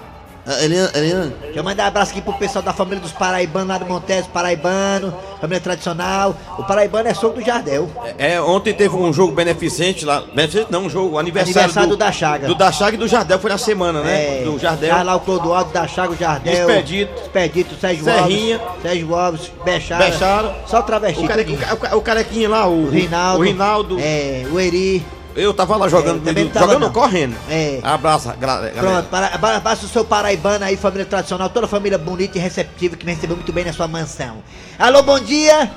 Eliane, 0.64 0.90
Eliane. 0.96 1.34
Deixa 1.42 1.60
eu 1.60 1.64
mandar 1.64 1.84
um 1.84 1.88
abraço 1.88 2.12
aqui 2.12 2.22
pro 2.22 2.34
pessoal 2.34 2.64
da 2.64 2.72
família 2.74 3.00
dos 3.00 3.12
Paraibanos 3.12 3.68
lá 3.68 3.78
do 3.78 3.86
Montes, 3.86 4.26
Paraibano, 4.28 5.14
família 5.42 5.60
tradicional. 5.60 6.36
O 6.58 6.64
Paraibano 6.64 7.08
é 7.10 7.14
sogro 7.14 7.42
do 7.42 7.46
Jardel. 7.46 7.90
É, 8.18 8.40
ontem 8.42 8.74
teve 8.74 8.96
um 8.96 9.12
jogo 9.12 9.34
beneficente 9.34 10.06
lá. 10.06 10.24
Beneficente 10.34 10.72
não, 10.72 10.84
um 10.86 10.90
jogo 10.90 11.18
aniversário. 11.18 11.60
Aniversário 11.60 11.90
do 11.90 11.98
Da 11.98 12.12
Chaga. 12.12 12.48
Do 12.48 12.56
Da 12.56 12.72
Chaga 12.72 12.96
e 12.96 13.00
do 13.00 13.08
Jardel, 13.08 13.40
foi 13.40 13.50
na 13.50 13.58
semana, 13.58 14.02
né? 14.02 14.42
É, 14.42 14.44
do 14.44 14.58
Jardel. 14.58 14.90
Tá 14.96 15.04
lá 15.04 15.16
o 15.16 15.20
Clodoaldo, 15.20 15.72
da 15.74 15.88
Chaga, 15.88 16.14
o 16.14 16.16
Jardel. 16.18 16.70
Expedito. 16.70 17.22
Expedito, 17.22 17.76
Sérgio 17.80 18.04
Serrinha. 18.06 18.60
Alves. 18.60 18.82
Sérgio 18.82 19.16
Alves, 19.16 19.52
Bechara. 19.66 20.06
Bechara. 20.06 20.56
Só 20.66 20.80
o 20.80 20.84
travesti. 20.84 21.24
O, 21.24 21.28
care, 21.28 21.44
o, 21.74 21.78
ca- 21.78 21.96
o 21.98 22.02
carequinha 22.02 22.50
lá, 22.50 22.68
o, 22.68 22.86
O 22.86 22.90
Rinaldo. 22.90 23.40
O 23.40 23.44
Rinaldo. 23.44 23.98
É, 24.00 24.46
o 24.52 24.60
Eri. 24.60 25.06
Eu 25.38 25.54
tava 25.54 25.78
lá 25.78 25.88
jogando. 25.88 26.28
É, 26.28 26.34
do- 26.34 26.50
tava 26.50 26.66
jogando, 26.66 26.82
não. 26.82 26.92
correndo. 26.92 27.36
É. 27.50 27.80
Abraça, 27.84 28.36
galera. 28.40 28.74
Pronto, 28.76 29.08
para, 29.10 29.38
para, 29.38 29.62
passa 29.62 29.86
o 29.86 29.90
seu 29.90 30.04
paraibano 30.04 30.66
aí, 30.66 30.76
família 30.76 31.06
tradicional, 31.06 31.48
toda 31.50 31.68
família 31.68 31.98
bonita 31.98 32.38
e 32.40 32.42
receptiva 32.42 32.96
que 32.98 33.06
me 33.06 33.14
recebeu 33.14 33.36
muito 33.36 33.54
bem 33.54 33.64
na 33.64 33.72
sua 33.72 33.88
mansão. 33.88 34.38
Alô, 34.80 35.04
bom 35.04 35.20
dia! 35.20 35.70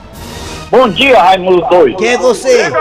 Bom 0.71 0.88
dia, 0.88 1.21
Raimundo 1.21 1.61
Doido. 1.69 1.97
Quem 1.99 2.09
é 2.11 2.17
você? 2.19 2.73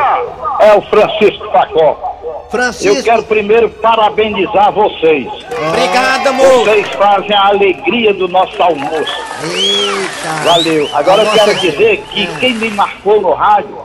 É 0.59 0.73
o 0.75 0.81
Francisco 0.83 1.51
Facó. 1.51 2.47
Francisco. 2.51 2.97
Eu 2.97 3.03
quero 3.03 3.23
primeiro 3.23 3.69
parabenizar 3.69 4.71
vocês. 4.71 5.27
Obrigado, 5.67 6.27
amor. 6.27 6.63
Vocês 6.65 6.87
fazem 6.91 7.33
a 7.33 7.47
alegria 7.47 8.13
do 8.13 8.27
nosso 8.27 8.61
almoço. 8.61 9.11
Eita! 9.43 10.43
Valeu. 10.45 10.87
Agora 10.93 11.23
eu 11.23 11.31
quero 11.31 11.55
dizer 11.55 12.03
que 12.11 12.27
quem 12.39 12.53
me 12.55 12.69
marcou 12.71 13.19
no 13.21 13.33
rádio, 13.33 13.75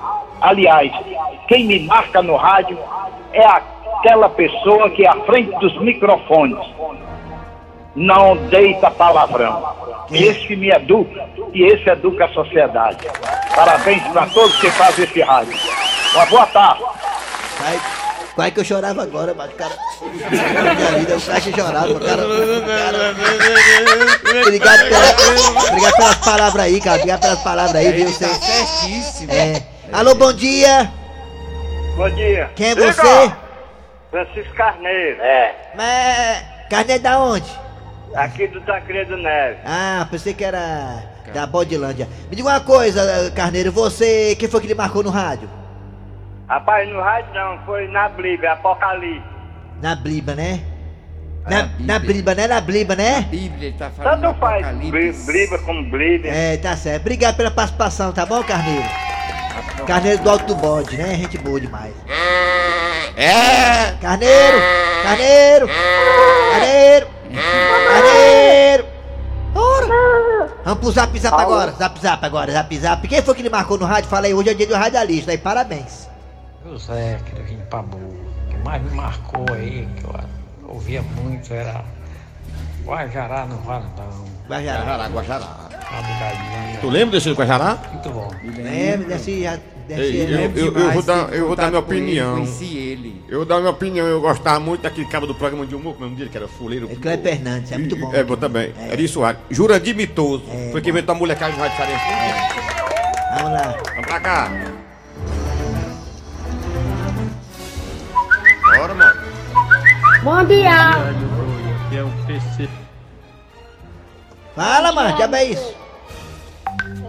aliás, 0.45 0.93
quem 1.49 1.65
me 1.65 1.81
marca 1.81 2.23
no 2.23 2.37
rádio 2.37 2.79
é 3.33 3.45
aquela 3.47 4.29
pessoa 4.29 4.91
que 4.91 5.05
é 5.05 5.09
à 5.09 5.17
frente 5.25 5.51
dos 5.59 5.77
microfones 5.81 6.59
não 7.97 8.37
deita 8.49 8.91
palavrão. 8.91 9.73
Esse 10.11 10.47
que 10.47 10.57
me 10.57 10.69
educa 10.71 11.29
e 11.53 11.63
esse 11.63 11.89
educa 11.89 12.25
a 12.27 12.29
sociedade. 12.29 13.07
Parabéns 13.55 14.03
para 14.09 14.27
todos 14.27 14.57
que 14.61 14.71
fazem 14.73 15.05
esse 15.05 15.23
rádio. 15.23 15.57
Uma 16.15 16.27
boa 16.27 16.47
tarde. 16.47 16.83
Vai, 17.61 17.81
vai 18.37 18.51
que 18.51 18.61
eu 18.61 18.65
chorava 18.65 19.03
agora, 19.03 19.33
mas 19.35 19.51
o 19.51 19.55
cara. 19.55 19.75
Minha 20.03 20.91
vida, 20.99 21.17
o 21.17 21.41
que 21.41 21.53
chorava, 21.61 22.01
cara. 22.01 22.23
cara- 22.67 23.15
Obrigado, 24.43 24.89
pela, 24.89 25.69
obrigado 25.69 25.97
pelas 25.97 26.17
palavras 26.17 26.65
aí, 26.65 26.81
cara. 26.81 26.97
Obrigado 26.97 27.21
pelas 27.21 27.43
palavras 27.43 27.77
aí, 27.77 27.93
viu? 27.93 28.07
Ele 28.09 28.13
tá 28.13 28.27
Você- 28.27 28.41
certíssimo. 28.53 29.33
É. 29.33 29.63
Alô, 29.93 30.15
bom 30.15 30.33
dia! 30.33 30.91
Bom 31.97 32.11
dia. 32.11 32.51
Quem 32.57 32.71
é 32.71 32.75
você? 32.75 33.33
Francisco 34.11 34.55
Carneiro. 34.55 35.19
Mas. 35.77 36.45
Carneiro 36.69 37.03
da 37.03 37.19
onde? 37.21 37.51
Aqui 38.15 38.47
do 38.49 38.61
Tancredo 38.63 39.17
Neves. 39.17 39.59
Ah, 39.65 40.07
pensei 40.11 40.35
que 40.35 40.45
era 40.45 41.03
da 41.33 41.47
Bodilândia. 41.47 42.09
Me 42.29 42.37
diga 42.37 42.49
uma 42.49 42.61
coisa, 42.61 43.31
Carneiro, 43.35 43.71
você. 43.71 44.35
Quem 44.37 44.49
foi 44.49 44.61
que 44.61 44.67
lhe 44.67 44.75
marcou 44.75 45.03
no 45.03 45.11
rádio? 45.11 45.49
Rapaz, 46.49 46.89
no 46.89 47.01
rádio 47.01 47.33
não, 47.35 47.59
foi 47.65 47.89
na 47.89 48.09
Bíblia, 48.09 48.53
Apocalipse. 48.53 49.23
Na 49.81 49.95
Bliba, 49.95 50.35
né? 50.35 50.61
Na, 51.47 51.63
Bíblia. 51.63 51.87
na 51.87 51.99
Bliba, 51.99 52.35
né? 52.35 52.47
Na 52.47 52.61
Bliba, 52.61 52.97
né? 52.97 53.21
Bíblia, 53.31 53.69
ele 53.69 53.79
tá 53.79 53.91
falando 53.91 54.21
Tanto 54.21 54.39
faz. 54.39 54.67
Bíblia 54.77 55.59
como 55.65 55.83
Bíblia. 55.85 56.33
É, 56.33 56.57
tá 56.57 56.77
certo. 56.77 57.03
Obrigado 57.03 57.37
pela 57.37 57.51
participação, 57.51 58.13
tá 58.13 58.25
bom, 58.25 58.43
Carneiro? 58.43 58.89
Carneiro 59.87 60.23
do 60.23 60.31
Alto 60.31 60.47
do 60.47 60.55
Bode, 60.55 60.97
né? 60.97 61.15
Gente 61.15 61.39
boa 61.39 61.61
demais. 61.61 61.95
É. 63.17 63.93
Carneiro! 64.01 64.59
Carneiro! 65.03 65.69
Carneiro! 66.53 67.09
Carneiro! 67.89 68.87
Ora! 69.55 70.49
Vamos 70.65 70.81
pro 70.81 70.91
zap 70.91 71.19
zap 71.19 71.41
agora, 71.41 71.73
zap 71.73 72.01
zap 72.01 72.25
agora, 72.25 72.53
zap 72.53 72.79
zap. 72.79 73.09
Quem 73.09 73.23
foi 73.23 73.35
que 73.35 73.43
lhe 73.43 73.51
marcou 73.51 73.79
no 73.79 73.85
rádio? 73.85 74.11
Fala 74.11 74.27
aí, 74.27 74.35
hoje 74.35 74.51
é 74.51 74.55
dia 74.55 74.67
do 74.67 74.75
radialista, 74.75 75.31
aí 75.31 75.39
parabéns. 75.39 76.09
José, 76.65 77.21
que 77.27 77.39
eu 77.39 77.45
vim 77.45 77.59
pra 77.71 77.83
boa. 77.83 78.03
O 78.03 78.49
que 78.49 78.57
mais 78.65 78.83
me 78.83 78.91
marcou 78.91 79.45
aí, 79.53 79.87
que 79.97 80.05
eu 80.05 80.21
ouvia 80.67 81.03
muito, 81.03 81.53
era 81.53 81.85
Guajará 82.85 83.47
no 83.47 83.59
Valdão. 83.59 84.25
Guajará. 84.49 84.81
Guajará, 84.81 85.09
Guajará. 85.09 85.74
Tu 86.81 86.89
lembra 86.91 87.13
desse 87.13 87.29
do 87.29 87.35
Guajará? 87.35 87.79
Muito 87.93 88.11
bom. 88.11 88.31
Lembra 88.45 89.09
desse. 89.09 89.43
já- 89.43 89.59
desse 89.89 90.01
Ei, 90.03 90.23
eu, 90.23 90.29
eu- 90.29 90.43
eu 90.67 90.73
demais. 90.73 90.95
vou 90.95 91.03
dar, 91.03 91.33
eu 91.33 91.47
vou 91.47 91.57
dar 91.57 91.69
minha 91.69 91.79
opinião. 91.81 92.35
conheci 92.37 92.77
ele. 92.77 93.23
Eu 93.29 93.39
vou 93.39 93.47
dar 93.47 93.59
minha 93.59 93.71
opinião. 93.71 94.07
Eu 94.07 94.21
gostava 94.21 94.61
muito 94.61 94.83
daquele 94.83 95.07
cara 95.09 95.27
do 95.27 95.35
programa 95.35 95.67
de 95.67 95.75
humor, 95.75 95.95
como 95.95 96.13
é 96.13 96.17
dele, 96.17 96.29
que 96.31 96.37
era 96.37 96.47
fuleiro. 96.49 96.89
É 96.91 96.95
Cleber 96.95 97.35
Fernandes, 97.37 97.73
é 97.73 97.79
muito 97.79 97.97
bom. 97.97 98.11
É, 98.15 98.23
bom 98.23 98.37
também. 98.37 98.73
É. 98.79 98.93
Eri 98.93 99.09
Soares. 99.09 99.41
Jurandir 99.51 99.95
Mitoso. 99.97 100.45
Foi 100.73 100.81
quem 100.81 100.91
inventou 100.91 101.15
a 101.15 101.19
molecagem 101.19 101.57
no 101.57 101.63
Rádio 101.63 101.77
Cearense. 101.77 102.05
Vamos 103.37 103.53
lá. 103.53 103.77
Vamos 103.95 104.07
pra 104.07 104.21
cá. 104.21 104.51
Bora, 108.77 108.95
mano. 108.95 109.21
Bom 110.23 110.45
dia. 110.45 110.93
Que 111.91 111.97
é 111.97 112.03
o 112.03 112.11
PC. 112.27 112.69
Fala, 114.55 114.93
mano, 114.93 115.17
já 115.19 115.27
é 115.39 115.45
isso. 115.45 115.75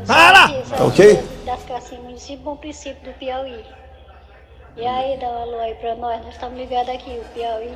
Fala! 0.06 0.64
Ok. 0.80 1.24
Das 1.46 1.64
Cacinhas, 1.64 2.04
município 2.04 2.44
Bom 2.44 2.56
Princípio 2.58 3.12
do 3.12 3.18
Piauí. 3.18 3.64
E 4.78 4.86
aí, 4.86 5.18
dá 5.20 5.28
um 5.28 5.42
alô 5.44 5.60
aí 5.60 5.74
pra 5.76 5.96
nós, 5.96 6.22
nós 6.24 6.34
estamos 6.34 6.58
ligados 6.58 6.90
aqui, 6.90 7.20
o 7.20 7.26
Piauí. 7.34 7.72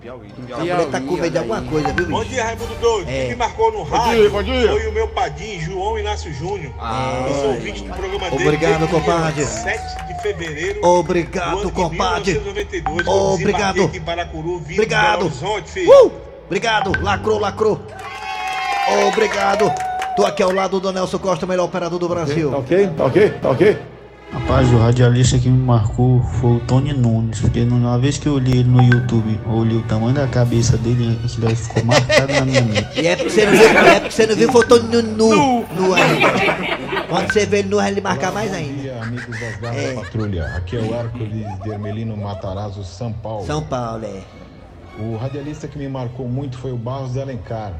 Piauí. 0.00 0.28
A 0.52 0.58
mulher 0.58 0.86
tá 0.90 1.00
com 1.00 1.12
medo 1.12 1.30
de 1.30 1.38
alguma 1.38 1.62
coisa, 1.62 1.92
viu, 1.92 2.06
Bom 2.06 2.24
dia, 2.24 2.44
Raimundo 2.44 2.74
Doido. 2.76 3.08
É. 3.08 3.12
Quem 3.12 3.28
me 3.30 3.36
marcou 3.36 3.72
no 3.72 3.84
Bom 3.84 3.96
rádio 3.96 4.20
dia, 4.20 4.30
bom 4.30 4.42
dia. 4.42 4.68
foi 4.70 4.86
o 4.86 4.92
meu 4.92 5.08
padrinho, 5.08 5.60
João 5.60 5.98
Inácio 5.98 6.32
Júnior. 6.32 6.72
Ah, 6.78 7.24
eu 7.28 7.34
sou 7.34 7.48
ouvinte 7.48 7.82
do 7.82 7.92
programa 7.94 8.30
dele. 8.30 8.44
Obrigado, 8.44 8.84
o 8.84 8.88
compadre. 8.88 9.44
7 9.44 10.06
de 10.06 10.22
fevereiro. 10.22 10.86
Obrigado, 10.86 11.70
compadre. 11.72 12.32
1992, 12.32 13.06
Obrigado. 13.06 13.84
aqui 13.84 13.96
em 13.96 14.00
Paracuru, 14.00 14.58
vindo 14.58 14.78
Obrigado. 14.78 15.24
Horizonte, 15.26 15.70
filho. 15.70 16.06
Uh! 16.06 16.12
Obrigado, 16.46 16.92
lacrou, 17.02 17.38
lacrou. 17.38 17.80
Obrigado. 19.08 19.72
Tô 20.16 20.24
aqui 20.24 20.42
ao 20.42 20.52
lado 20.52 20.78
do 20.78 20.92
Nelson 20.92 21.18
Costa, 21.18 21.44
o 21.44 21.48
melhor 21.48 21.64
operador 21.64 21.98
do 21.98 22.08
Brasil. 22.08 22.52
ok, 22.56 22.86
tá 22.96 23.04
ok, 23.04 23.30
tá 23.42 23.50
ok. 23.50 23.78
Rapaz, 24.32 24.72
o 24.72 24.78
radialista 24.78 25.38
que 25.38 25.48
me 25.48 25.58
marcou 25.58 26.20
foi 26.40 26.56
o 26.56 26.60
Tony 26.60 26.92
Nunes, 26.92 27.40
porque 27.40 27.60
uma 27.62 27.96
vez 27.98 28.18
que 28.18 28.26
eu 28.26 28.34
olhei 28.34 28.60
ele 28.60 28.68
no 28.68 28.82
YouTube, 28.82 29.38
eu 29.46 29.52
olhei 29.52 29.76
o 29.76 29.82
tamanho 29.82 30.12
da 30.12 30.26
cabeça 30.26 30.76
dele, 30.76 31.18
aquilo 31.24 31.48
aí 31.48 31.54
ficou 31.54 31.84
marcado 31.84 32.32
na 32.32 32.40
minha 32.44 32.62
mente. 32.62 33.00
E 33.00 33.06
é 33.06 33.14
porque 33.14 33.30
você 33.30 33.46
não 33.46 33.52
viu, 33.52 33.68
é 33.68 34.00
porque 34.00 34.10
você 34.10 34.26
não 34.26 34.34
viu 34.36 34.50
foto 34.52 34.82
nu, 34.82 35.02
nu, 35.02 35.64
nu 35.76 35.94
ainda. 35.94 37.04
Quando 37.08 37.32
você 37.32 37.46
vê 37.46 37.58
ele 37.60 37.68
nu, 37.68 37.80
ele 37.80 38.00
marcar 38.00 38.32
mais 38.32 38.52
ainda. 38.52 38.82
dia, 38.82 38.98
amigos 39.02 39.38
das 39.38 39.56
Garras 39.60 39.78
É. 39.82 39.94
da 39.94 40.00
Patrulha. 40.00 40.44
Aqui 40.56 40.76
é 40.76 40.80
o 40.80 40.94
Hércules 40.94 41.62
de 41.62 41.70
Ermelino 41.70 42.16
Matarazzo, 42.16 42.82
São 42.82 43.12
Paulo. 43.12 43.46
São 43.46 43.62
Paulo, 43.62 44.04
é. 44.04 44.20
O 44.98 45.16
radialista 45.16 45.68
que 45.68 45.78
me 45.78 45.88
marcou 45.88 46.28
muito 46.28 46.58
foi 46.58 46.72
o 46.72 46.76
Barros 46.76 47.12
de 47.12 47.20
Alencar. 47.20 47.72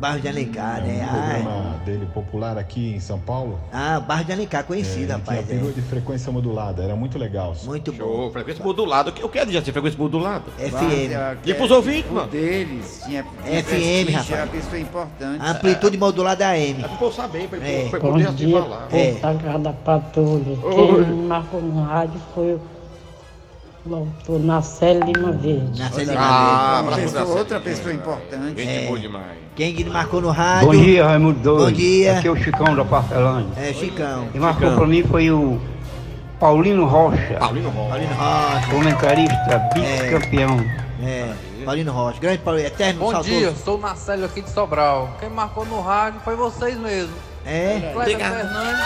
Barro 0.00 0.18
de 0.20 0.28
Alencar, 0.28 0.82
né? 0.82 1.00
Um 1.00 1.04
Ah, 1.04 1.22
programa 1.34 1.76
dele 1.84 2.06
popular 2.14 2.56
aqui 2.58 2.94
em 2.94 3.00
São 3.00 3.18
Paulo. 3.18 3.58
ah, 3.72 4.00
Barro 4.00 4.24
de 4.24 4.32
Alencar, 4.32 4.64
conhecido, 4.64 5.00
É, 5.00 5.04
ele 5.04 5.12
rapaz. 5.12 5.38
tinha 5.40 5.48
perua 5.58 5.70
É. 5.70 5.74
de 5.74 5.82
frequência 5.82 6.32
modulada, 6.32 6.82
era 6.82 6.96
muito 6.96 7.18
legal. 7.18 7.54
Muito 7.64 7.92
bom. 7.92 7.98
Show, 7.98 8.30
frequência 8.32 8.64
modulada. 8.64 9.10
O 9.10 9.12
que- 9.12 9.22
é 9.38 9.44
de 9.66 9.72
frequência 9.72 9.98
modulada? 9.98 10.44
FM. 10.58 11.12
E 11.44 11.54
pros 11.54 11.70
ouvintes, 11.70 12.10
mano? 12.10 12.28
deles 12.28 13.02
tinha, 13.04 13.22
FM, 13.44 14.10
rapaz. 14.12 14.30
Era 14.30 14.42
uma 14.44 14.48
pessoa 14.52 14.78
importante. 14.80 15.44
Amplitude 15.44 15.98
modulada 15.98 16.46
AM. 16.48 16.82
É 16.84 16.88
pro 16.88 16.96
povo 16.96 17.14
saber, 17.14 17.48
pra 17.48 17.58
É. 17.58 17.88
pra 17.90 18.00
Bom 18.00 18.12
poder 18.12 18.28
assim 18.28 18.52
falar. 18.52 18.88
É. 18.92 19.10
povo 19.12 19.20
da 19.22 19.32
Garra 19.34 19.58
da 19.58 19.72
Patrulha. 19.72 20.58
Oi. 20.64 21.04
Quem 21.04 21.14
me 21.14 21.26
marcou 21.26 21.60
no 21.60 21.82
rádio 21.82 22.20
foi 22.34 22.54
o 22.54 22.60
doutor 23.84 24.38
Nacélio 24.40 25.04
Lima 25.04 25.32
Verde. 25.32 25.78
Nasceu 25.80 26.06
Ah, 26.16 26.80
Uma 26.82 26.92
abraço 26.92 27.02
pessoa- 27.14 27.38
outra 27.38 27.60
pessoa 27.60 27.94
importante. 27.94 28.62
Gente 28.62 28.84
É. 28.84 28.86
boa 28.86 28.98
demais. 28.98 29.38
Quem 29.56 29.74
que 29.74 29.84
marcou 29.84 30.20
no 30.20 30.30
rádio? 30.30 30.68
Bom 30.68 30.76
dia, 30.76 31.06
Raimundo 31.06 31.38
Doido. 31.40 31.64
Bom 31.66 31.72
dia. 31.72 32.18
Aqui 32.18 32.28
é 32.28 32.30
o 32.30 32.36
Chicão 32.36 32.74
da 32.74 32.84
Parcelândia. 32.84 33.52
É, 33.56 33.72
Chicão. 33.72 34.28
Quem 34.32 34.40
marcou 34.40 34.62
Chicão. 34.68 34.78
pra 34.78 34.86
mim 34.86 35.02
foi 35.04 35.30
o 35.30 35.60
Paulino 36.38 36.86
Rocha, 36.86 37.36
Paulino 37.38 37.68
Rocha. 37.70 37.88
Paulino 37.90 38.14
Rocha. 38.14 38.66
comentarista, 38.70 39.68
vice-campeão. 39.74 40.56
É. 41.02 41.32
Paulino 41.64 41.92
Rocha. 41.92 42.20
Grande 42.20 42.38
Paulinho, 42.38 42.66
eterno 42.66 43.00
Bom 43.00 43.10
saudoso. 43.10 43.30
dia, 43.30 43.54
sou 43.54 43.76
o 43.76 43.80
Marcelo 43.80 44.24
aqui 44.24 44.40
de 44.42 44.50
Sobral. 44.50 45.10
Quem 45.20 45.28
marcou 45.30 45.64
no 45.66 45.80
rádio 45.80 46.20
foi 46.24 46.34
vocês 46.36 46.78
mesmo. 46.78 47.12
É. 47.44 47.90
Cleber 47.94 48.18
Fernandes, 48.18 48.80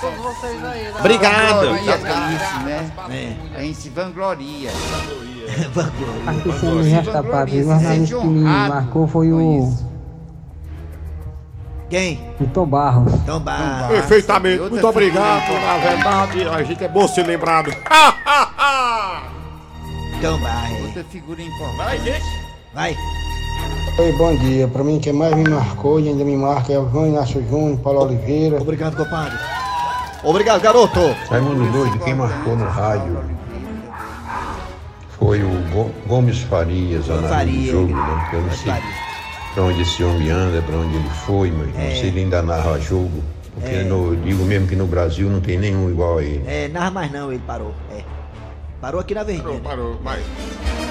todos 0.00 0.18
vocês 0.18 0.64
aí. 0.64 0.92
da- 0.92 1.00
Obrigado. 1.00 1.60
Vangloria 1.66 1.98
com 1.98 2.32
isso, 2.34 2.60
né? 2.64 2.90
É. 3.10 3.58
A 3.58 3.60
gente 3.62 3.74
se 3.78 3.88
vangloria. 3.90 4.70
Aqui 6.26 6.52
sendo 6.60 6.82
resta 6.82 7.22
padre, 7.22 7.60
o 7.60 7.64
jornalista 7.64 8.18
que 8.18 8.26
me 8.26 8.40
marcou 8.68 9.06
foi 9.06 9.32
o 9.32 9.72
Quem? 11.88 12.20
Vitor 12.40 12.66
Barros. 12.66 13.14
Então, 13.14 13.38
Barros. 13.40 13.88
Perfeitamente. 13.88 14.58
Muito 14.60 14.86
obrigado. 14.86 15.52
Na 15.52 15.78
verdade, 15.78 16.42
a 16.48 16.62
gente 16.64 16.84
é 16.84 16.88
bom 16.88 17.06
ser 17.08 17.26
lembrado. 17.26 17.70
Então, 20.18 20.38
vai. 20.40 20.82
Outra 20.82 21.04
figura 21.04 21.42
importante. 21.42 21.76
Vai, 21.76 21.98
gente. 22.00 22.24
Vai. 22.72 22.96
Oi, 23.98 24.12
bom 24.16 24.34
dia. 24.36 24.66
Pra 24.66 24.82
mim, 24.82 24.98
quem 24.98 25.12
mais 25.12 25.34
me 25.34 25.46
marcou 25.48 26.00
e 26.00 26.08
ainda 26.08 26.24
me 26.24 26.34
marca 26.34 26.72
é 26.72 26.78
o 26.78 26.88
João 26.90 27.06
Inácio 27.06 27.46
Júnior, 27.48 27.78
Paulo 27.80 28.00
Oliveira. 28.00 28.58
Obrigado, 28.60 28.96
compadre. 28.96 29.38
Obrigado, 30.26 30.60
garoto. 30.60 31.14
Raimundo 31.30 31.70
Doido, 31.70 31.98
quem 32.00 32.14
marcou 32.14 32.56
no 32.56 32.68
rádio 32.68 33.16
foi 35.18 35.42
o 35.42 35.48
Go- 35.72 35.90
Gomes 36.06 36.40
Farias, 36.42 37.06
Gomes 37.06 37.24
análise 37.24 37.28
do 37.28 37.34
Farias. 37.34 37.70
jogo, 37.70 37.94
né? 37.94 38.30
Eu 38.32 38.42
não 38.42 38.50
sei 38.52 38.72
pra 39.54 39.62
onde 39.62 39.82
esse 39.82 40.04
homem 40.04 40.30
anda, 40.30 40.60
pra 40.62 40.76
onde 40.76 40.96
ele 40.96 41.08
foi, 41.24 41.50
mas 41.50 41.68
não 41.68 41.74
sei 41.80 41.94
se 41.96 42.06
ele 42.06 42.20
ainda 42.20 42.42
narra 42.42 42.78
jogo. 42.80 43.22
Porque 43.54 43.74
É. 43.74 43.84
no- 43.84 44.12
eu 44.12 44.16
digo 44.16 44.44
mesmo 44.44 44.66
que 44.66 44.76
no 44.76 44.86
Brasil 44.86 45.30
não 45.30 45.40
tem 45.40 45.58
nenhum 45.58 45.88
igual 45.88 46.18
a 46.18 46.22
ele. 46.22 46.44
É, 46.46 46.68
narra 46.68 46.90
mais 46.90 47.10
não, 47.12 47.30
ele 47.32 47.42
parou. 47.46 47.72
É. 47.96 48.02
Parou 48.80 49.00
aqui 49.00 49.14
na 49.14 49.22
verdinha. 49.22 49.60
Parou, 49.60 49.94
parou. 49.96 50.00
Vai. 50.02 50.20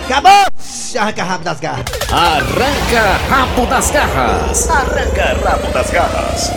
Acabou! 0.05 0.45
Arranca 0.97 1.23
rabo 1.23 1.43
das 1.43 1.59
garras. 1.59 1.85
Arranca 2.11 3.17
rabo 3.29 3.65
das 3.67 3.91
garras. 3.91 4.69
Arranca 4.69 5.49
rabo 5.49 5.71
das 5.73 5.91
garras. 5.91 6.51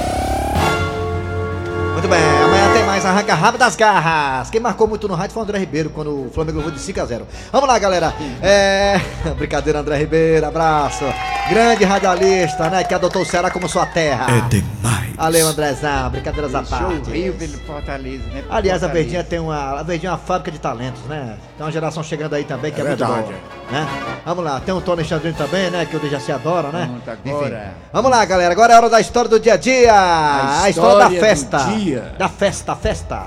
Muito 1.99 2.11
bem, 2.11 2.23
amanhã 2.45 2.73
tem 2.73 2.85
mais 2.85 3.05
Arranca 3.05 3.35
Rabo 3.35 3.59
das 3.59 3.75
Garras. 3.75 4.49
Quem 4.51 4.61
marcou 4.61 4.87
muito 4.87 5.09
no 5.09 5.17
rádio 5.17 5.35
foi 5.35 5.43
o 5.43 5.45
André 5.45 5.59
Ribeiro, 5.59 5.91
quando 5.91 6.27
o 6.27 6.31
Flamengo 6.33 6.59
levou 6.59 6.71
de 6.71 6.79
5 6.79 7.01
a 7.01 7.05
0 7.05 7.27
Vamos 7.51 7.69
lá, 7.69 7.77
galera. 7.77 8.15
É. 8.41 9.01
Brincadeira, 9.37 9.81
André 9.81 9.99
Ribeiro, 9.99 10.47
abraço. 10.47 11.05
Grande 11.51 11.85
radialista, 11.85 12.71
né? 12.71 12.85
Que 12.85 12.95
adotou 12.95 13.23
o 13.23 13.25
Ceará 13.25 13.51
como 13.51 13.69
sua 13.69 13.85
terra. 13.85 14.27
É 14.31 14.49
demais. 14.49 15.17
Valeu, 15.17 15.49
Andrezão. 15.49 16.11
Brincadeiras 16.11 16.55
à 16.55 16.65
Show 16.65 16.79
parte. 16.79 17.11
Rio 17.11 17.33
pelo 17.33 17.59
Fortaleza, 17.59 18.23
né? 18.33 18.45
Aliás, 18.49 18.85
a 18.85 18.87
Fortaleza. 18.87 18.93
Verdinha 18.93 19.25
tem 19.25 19.41
uma. 19.41 19.81
A 19.81 19.83
Verdinha 19.83 20.11
é 20.11 20.13
uma 20.13 20.19
fábrica 20.19 20.53
de 20.53 20.61
talentos, 20.61 21.03
né? 21.09 21.37
Tem 21.57 21.67
uma 21.67 21.73
geração 21.73 22.05
chegando 22.05 22.35
aí 22.35 22.45
também 22.45 22.71
que 22.71 22.81
é, 22.81 22.85
É 22.85 22.87
muito 22.87 22.99
verdade. 23.01 23.23
boa. 23.25 23.59
Né? 23.71 23.87
Vamos 24.25 24.45
lá, 24.45 24.61
tem 24.61 24.73
o 24.73 24.81
Tony 24.81 25.01
Alexandrino 25.01 25.37
também, 25.37 25.71
né? 25.71 25.85
Que 25.85 25.97
o 25.97 26.01
Dejaci 26.01 26.33
adora, 26.33 26.69
né? 26.69 26.87
Pronto, 26.87 27.21
agora. 27.29 27.49
Enfim. 27.49 27.71
Vamos 27.93 28.11
lá, 28.11 28.25
galera. 28.25 28.53
Agora 28.53 28.73
é 28.73 28.77
a 28.77 28.79
hora 28.79 28.91
da 28.91 29.01
história 29.01 29.29
do 29.29 29.41
dia 29.41 29.55
a 29.55 29.57
dia. 29.57 29.93
A, 29.93 30.71
história, 30.71 30.71
da 30.71 30.71
história 30.71 31.09
do 31.09 31.21
festa. 31.21 31.59
Dia. 31.89 32.13
Da 32.19 32.29
festa, 32.29 32.77
festa. 32.77 33.27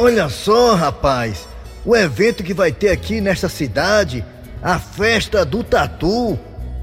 Olha 0.00 0.28
só, 0.28 0.74
rapaz, 0.74 1.46
o 1.84 1.94
evento 1.94 2.42
que 2.42 2.52
vai 2.52 2.72
ter 2.72 2.90
aqui 2.90 3.20
nesta 3.20 3.48
cidade, 3.48 4.24
a 4.62 4.78
festa 4.78 5.44
do 5.44 5.62
tatu. 5.62 6.38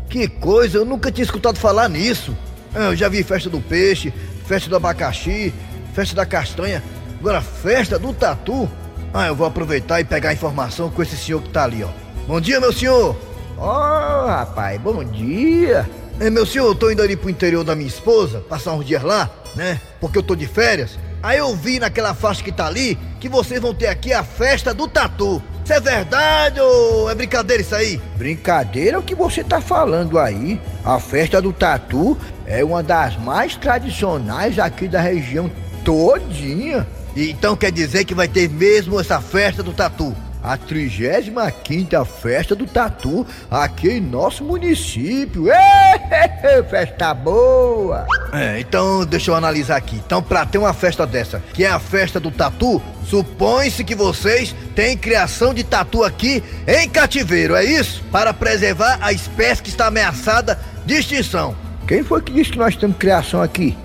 Que 0.09 0.27
coisa, 0.27 0.77
eu 0.77 0.85
nunca 0.85 1.11
tinha 1.11 1.23
escutado 1.23 1.59
falar 1.59 1.87
nisso. 1.89 2.35
Ah, 2.73 2.85
Eu 2.85 2.95
já 2.95 3.09
vi 3.09 3.23
festa 3.23 3.49
do 3.49 3.59
peixe, 3.59 4.13
festa 4.45 4.69
do 4.69 4.75
abacaxi, 4.75 5.53
festa 5.93 6.15
da 6.15 6.25
castanha. 6.25 6.81
Agora, 7.19 7.41
festa 7.41 7.99
do 7.99 8.13
tatu. 8.13 8.69
Ah, 9.13 9.27
eu 9.27 9.35
vou 9.35 9.45
aproveitar 9.45 9.99
e 9.99 10.03
pegar 10.05 10.29
a 10.29 10.33
informação 10.33 10.89
com 10.89 11.01
esse 11.03 11.17
senhor 11.17 11.41
que 11.41 11.49
tá 11.49 11.63
ali, 11.63 11.83
ó. 11.83 11.89
Bom 12.27 12.39
dia, 12.39 12.59
meu 12.59 12.71
senhor. 12.71 13.15
Ó, 13.57 14.25
rapaz, 14.27 14.79
bom 14.79 15.03
dia. 15.03 15.87
É, 16.19 16.29
meu 16.29 16.45
senhor, 16.45 16.67
eu 16.67 16.75
tô 16.75 16.89
indo 16.89 17.01
ali 17.01 17.15
pro 17.15 17.29
interior 17.29 17.63
da 17.63 17.75
minha 17.75 17.87
esposa, 17.87 18.39
passar 18.47 18.73
uns 18.73 18.85
dias 18.85 19.01
lá, 19.03 19.29
né? 19.59 19.79
Porque 19.99 20.17
eu 20.17 20.23
tô 20.23 20.37
de 20.37 20.47
férias. 20.47 20.97
Aí 21.21 21.37
eu 21.37 21.53
vi 21.53 21.79
naquela 21.79 22.13
faixa 22.13 22.41
que 22.41 22.51
tá 22.51 22.65
ali 22.65 22.97
que 23.19 23.27
vocês 23.27 23.59
vão 23.59 23.73
ter 23.73 23.87
aqui 23.87 24.13
a 24.13 24.23
festa 24.23 24.73
do 24.73 24.87
tatu. 24.87 25.43
Isso 25.65 25.73
é 25.73 25.81
verdade 25.81 26.61
ou 26.61 27.11
é 27.11 27.13
brincadeira 27.13 27.61
isso 27.61 27.75
aí? 27.75 28.01
Brincadeira 28.15 28.95
é 28.95 28.99
o 28.99 29.03
que 29.03 29.13
você 29.13 29.43
tá 29.43 29.59
falando 29.59 30.17
aí. 30.17 30.59
A 30.83 30.97
festa 30.97 31.41
do 31.41 31.51
tatu 31.51 32.17
é 32.47 32.63
uma 32.63 32.81
das 32.81 33.17
mais 33.17 33.57
tradicionais 33.57 34.57
aqui 34.57 34.87
da 34.87 35.01
região 35.01 35.51
todinha. 35.83 36.87
Então 37.13 37.57
quer 37.57 37.71
dizer 37.71 38.05
que 38.05 38.15
vai 38.15 38.29
ter 38.29 38.49
mesmo 38.49 38.97
essa 38.97 39.19
festa 39.19 39.61
do 39.61 39.73
tatu? 39.73 40.15
A 40.41 40.57
35 40.57 42.05
festa 42.05 42.55
do 42.55 42.65
tatu 42.65 43.27
aqui 43.51 43.89
em 43.89 43.99
nosso 44.01 44.43
município. 44.43 45.47
Ê, 45.51 46.63
festa 46.69 47.13
boa! 47.13 48.05
É, 48.31 48.59
então 48.59 49.05
deixa 49.05 49.31
eu 49.31 49.35
analisar 49.35 49.75
aqui. 49.75 49.97
Então, 49.97 50.23
pra 50.23 50.45
ter 50.45 50.57
uma 50.57 50.73
festa 50.73 51.05
dessa, 51.05 51.43
que 51.53 51.63
é 51.63 51.69
a 51.69 51.79
festa 51.79 52.19
do 52.19 52.31
tatu, 52.31 52.81
supõe-se 53.05 53.83
que 53.83 53.95
vocês 53.95 54.55
têm 54.75 54.97
criação 54.97 55.53
de 55.53 55.63
tatu 55.63 56.03
aqui 56.03 56.43
em 56.67 56.87
cativeiro, 56.87 57.55
é 57.55 57.65
isso? 57.65 58.03
Para 58.11 58.33
preservar 58.33 58.99
a 59.01 59.11
espécie 59.11 59.61
que 59.61 59.69
está 59.69 59.87
ameaçada 59.87 60.59
de 60.85 60.95
extinção. 60.95 61.68
Quem 61.89 62.03
foi 62.03 62.21
que 62.21 62.31
disse 62.31 62.51
que 62.51 62.57
nós 62.59 62.75
temos 62.75 62.97
criação 62.97 63.41
aqui? 63.41 63.75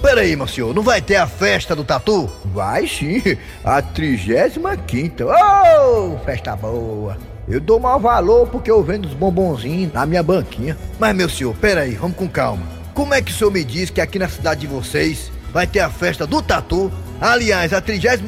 Peraí, 0.00 0.34
meu 0.34 0.46
senhor, 0.46 0.74
não 0.74 0.82
vai 0.82 1.02
ter 1.02 1.16
a 1.16 1.26
festa 1.26 1.76
do 1.76 1.84
tatu? 1.84 2.26
Vai 2.42 2.86
sim, 2.86 3.20
a 3.62 3.82
35 3.82 5.24
Ô, 5.24 6.18
festa 6.24 6.56
boa. 6.56 7.18
Eu 7.46 7.60
dou 7.60 7.78
mau 7.78 8.00
valor 8.00 8.48
porque 8.48 8.70
eu 8.70 8.82
vendo 8.82 9.04
os 9.04 9.12
bombonzinhos 9.12 9.92
na 9.92 10.06
minha 10.06 10.22
banquinha. 10.22 10.74
Mas, 10.98 11.14
meu 11.14 11.28
senhor, 11.28 11.54
peraí, 11.54 11.96
vamos 11.96 12.16
com 12.16 12.26
calma. 12.26 12.66
Como 12.94 13.12
é 13.12 13.20
que 13.20 13.30
o 13.30 13.34
senhor 13.34 13.50
me 13.50 13.62
diz 13.62 13.90
que 13.90 14.00
aqui 14.00 14.18
na 14.18 14.30
cidade 14.30 14.62
de 14.62 14.66
vocês 14.66 15.30
vai 15.52 15.66
ter 15.66 15.80
a 15.80 15.90
festa 15.90 16.26
do 16.26 16.40
tatu? 16.40 16.90
Aliás, 17.20 17.72
a 17.72 17.80
35 17.80 18.24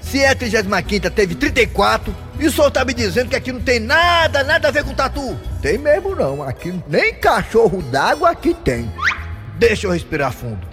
se 0.00 0.22
é 0.22 0.30
a 0.30 0.34
35 0.34 1.10
teve 1.10 1.34
34, 1.34 2.14
e 2.38 2.46
o 2.46 2.52
senhor 2.52 2.70
tá 2.70 2.84
me 2.84 2.94
dizendo 2.94 3.28
que 3.28 3.36
aqui 3.36 3.52
não 3.52 3.60
tem 3.60 3.78
nada, 3.78 4.42
nada 4.42 4.68
a 4.68 4.70
ver 4.70 4.84
com 4.84 4.94
tatu? 4.94 5.38
Tem 5.60 5.76
mesmo 5.76 6.14
não, 6.14 6.42
aqui 6.42 6.72
nem 6.88 7.14
cachorro 7.14 7.82
d'água 7.82 8.30
aqui 8.30 8.54
tem. 8.54 8.90
Deixa 9.58 9.86
eu 9.86 9.90
respirar 9.90 10.32
fundo. 10.32 10.66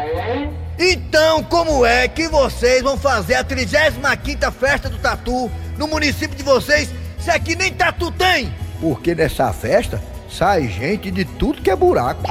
Então, 0.78 1.44
como 1.44 1.86
é 1.86 2.08
que 2.08 2.28
vocês 2.28 2.82
vão 2.82 2.98
fazer 2.98 3.36
a 3.36 3.44
35 3.44 4.52
festa 4.52 4.90
do 4.90 4.98
tatu 4.98 5.52
no 5.78 5.88
município 5.88 6.36
de 6.36 6.44
vocês 6.44 6.90
se 7.20 7.30
aqui 7.30 7.56
nem 7.56 7.74
tatu 7.74 8.12
tem? 8.12 8.54
Porque 8.80 9.16
nessa 9.16 9.52
festa 9.54 10.02
sai 10.30 10.68
gente 10.68 11.12
de 11.12 11.26
tudo 11.26 11.62
que 11.62 11.70
é 11.70 11.76
buraco. 11.76 12.24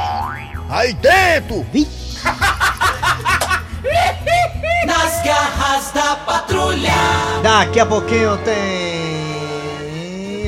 Aí 0.68 0.92
dentro! 0.94 1.66
Nas 4.86 5.22
garras 5.22 5.90
da 5.92 6.16
patrulha. 6.16 6.90
Daqui 7.42 7.78
a 7.80 7.86
pouquinho 7.86 8.36
tem 8.38 9.22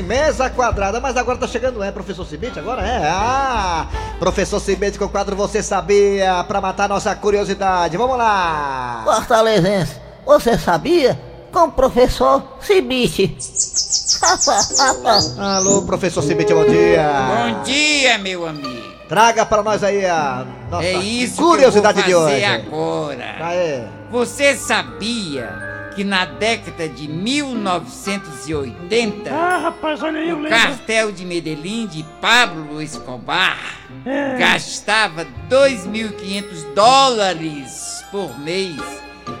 mesa 0.03 0.49
quadrada, 0.49 0.99
mas 0.99 1.15
agora 1.17 1.37
tá 1.37 1.47
chegando, 1.47 1.81
é, 1.83 1.91
professor 1.91 2.25
Cibite? 2.25 2.59
Agora 2.59 2.85
é? 2.85 3.07
Ah, 3.07 3.87
professor 4.19 4.59
Cibite 4.59 4.99
com 4.99 5.05
o 5.05 5.09
quadro 5.09 5.35
Você 5.35 5.63
Sabia, 5.63 6.43
pra 6.47 6.61
matar 6.61 6.87
nossa 6.89 7.15
curiosidade. 7.15 7.97
Vamos 7.97 8.17
lá! 8.17 9.01
Fortalezense, 9.03 9.95
você 10.25 10.57
sabia? 10.57 11.19
Com 11.51 11.63
o 11.65 11.71
professor 11.71 12.43
Cibite. 12.59 13.35
Alô, 15.39 15.81
professor 15.83 16.21
Cibite, 16.21 16.53
bom 16.53 16.65
dia! 16.65 17.07
Bom 17.53 17.63
dia, 17.63 18.17
meu 18.17 18.45
amigo. 18.45 18.85
Traga 19.07 19.45
para 19.45 19.61
nós 19.61 19.83
aí 19.83 20.03
a 20.05 20.45
nossa 20.69 20.83
é 20.87 20.93
isso 20.93 21.35
curiosidade 21.35 22.01
que 22.01 22.09
eu 22.09 22.19
vou 22.21 22.27
fazer 22.27 22.39
de 22.41 22.45
hoje. 22.45 22.67
agora. 22.67 23.35
Aê. 23.39 23.83
Você 24.15 24.55
sabia 24.55 25.91
que 25.93 26.05
na 26.05 26.23
década 26.23 26.87
de 26.87 27.05
1980 27.05 29.29
Ah, 29.29 29.57
rapaz, 29.57 30.01
aí, 30.01 30.31
o 30.31 30.47
cartel 30.47 31.11
de 31.11 31.25
Medellín 31.25 31.85
de 31.85 32.01
Pablo 32.21 32.81
Escobar 32.81 33.59
É. 34.05 34.37
gastava 34.37 35.27
2.500 35.49 36.73
dólares 36.73 38.05
por 38.09 38.39
mês 38.39 38.79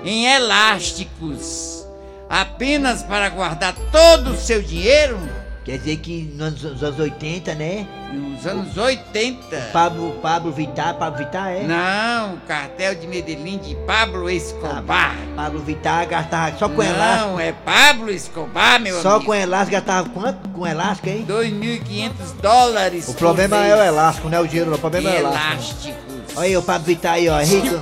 em 0.03 0.25
elásticos 0.27 1.87
apenas 2.29 3.01
para 3.01 3.29
guardar 3.29 3.73
todo 3.93 4.31
o 4.31 4.37
seu 4.37 4.61
dinheiro 4.61 5.17
Quer 5.65 5.79
dizer 5.79 5.97
que 5.97 6.31
nos 6.35 6.61
nos 6.61 6.83
anos 6.83 6.99
80, 6.99 7.55
né? 7.55 7.87
nos 8.13 8.45
anos 8.45 8.77
80. 8.77 9.69
Pablo, 9.73 10.11
Pablo 10.21 10.51
Vittar, 10.51 10.93
Pablo 10.93 11.17
Vittar 11.17 11.49
é? 11.49 11.63
Não, 11.63 12.35
o 12.35 12.37
cartel 12.41 12.93
de 12.93 13.07
Medellín 13.07 13.57
de 13.57 13.75
Pablo 13.87 14.29
Escobar. 14.29 15.15
Pablo 15.35 15.59
Vittar 15.59 16.07
gastava 16.07 16.55
só 16.55 16.69
com 16.69 16.83
elástico. 16.83 17.29
Não, 17.31 17.39
é 17.39 17.51
Pablo 17.51 18.11
Escobar, 18.11 18.79
meu 18.79 19.01
Só 19.01 19.15
amigo. 19.15 19.25
com 19.25 19.33
elástico 19.33 19.71
gastava 19.71 20.09
quanto? 20.09 20.49
Com 20.49 20.67
elástico, 20.67 21.09
hein? 21.09 21.25
2.500 21.27 22.11
dólares. 22.41 23.07
O 23.09 23.15
problema 23.15 23.57
por 23.57 23.65
é 23.65 23.75
o 23.75 23.83
elástico, 23.83 24.29
não 24.29 24.37
é 24.37 24.41
o 24.41 24.47
dinheiro. 24.47 24.73
O 24.73 24.77
problema 24.77 25.09
é 25.09 25.13
o 25.13 25.17
elástico. 25.17 25.87
Elásticos. 25.89 26.37
Olha 26.37 26.45
aí 26.45 26.57
o 26.57 26.61
Pablo 26.61 26.85
Vittar 26.85 27.13
aí, 27.13 27.27
ó, 27.27 27.39
é 27.39 27.43
rico. 27.43 27.75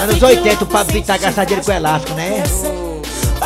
Anos 0.00 0.22
80 0.22 0.64
o 0.64 0.66
Pablo 0.66 0.92
Vittar 0.94 1.18
gastava 1.18 1.44
dinheiro 1.46 1.66
com 1.66 1.72
elástico, 1.72 2.14
né? 2.14 2.42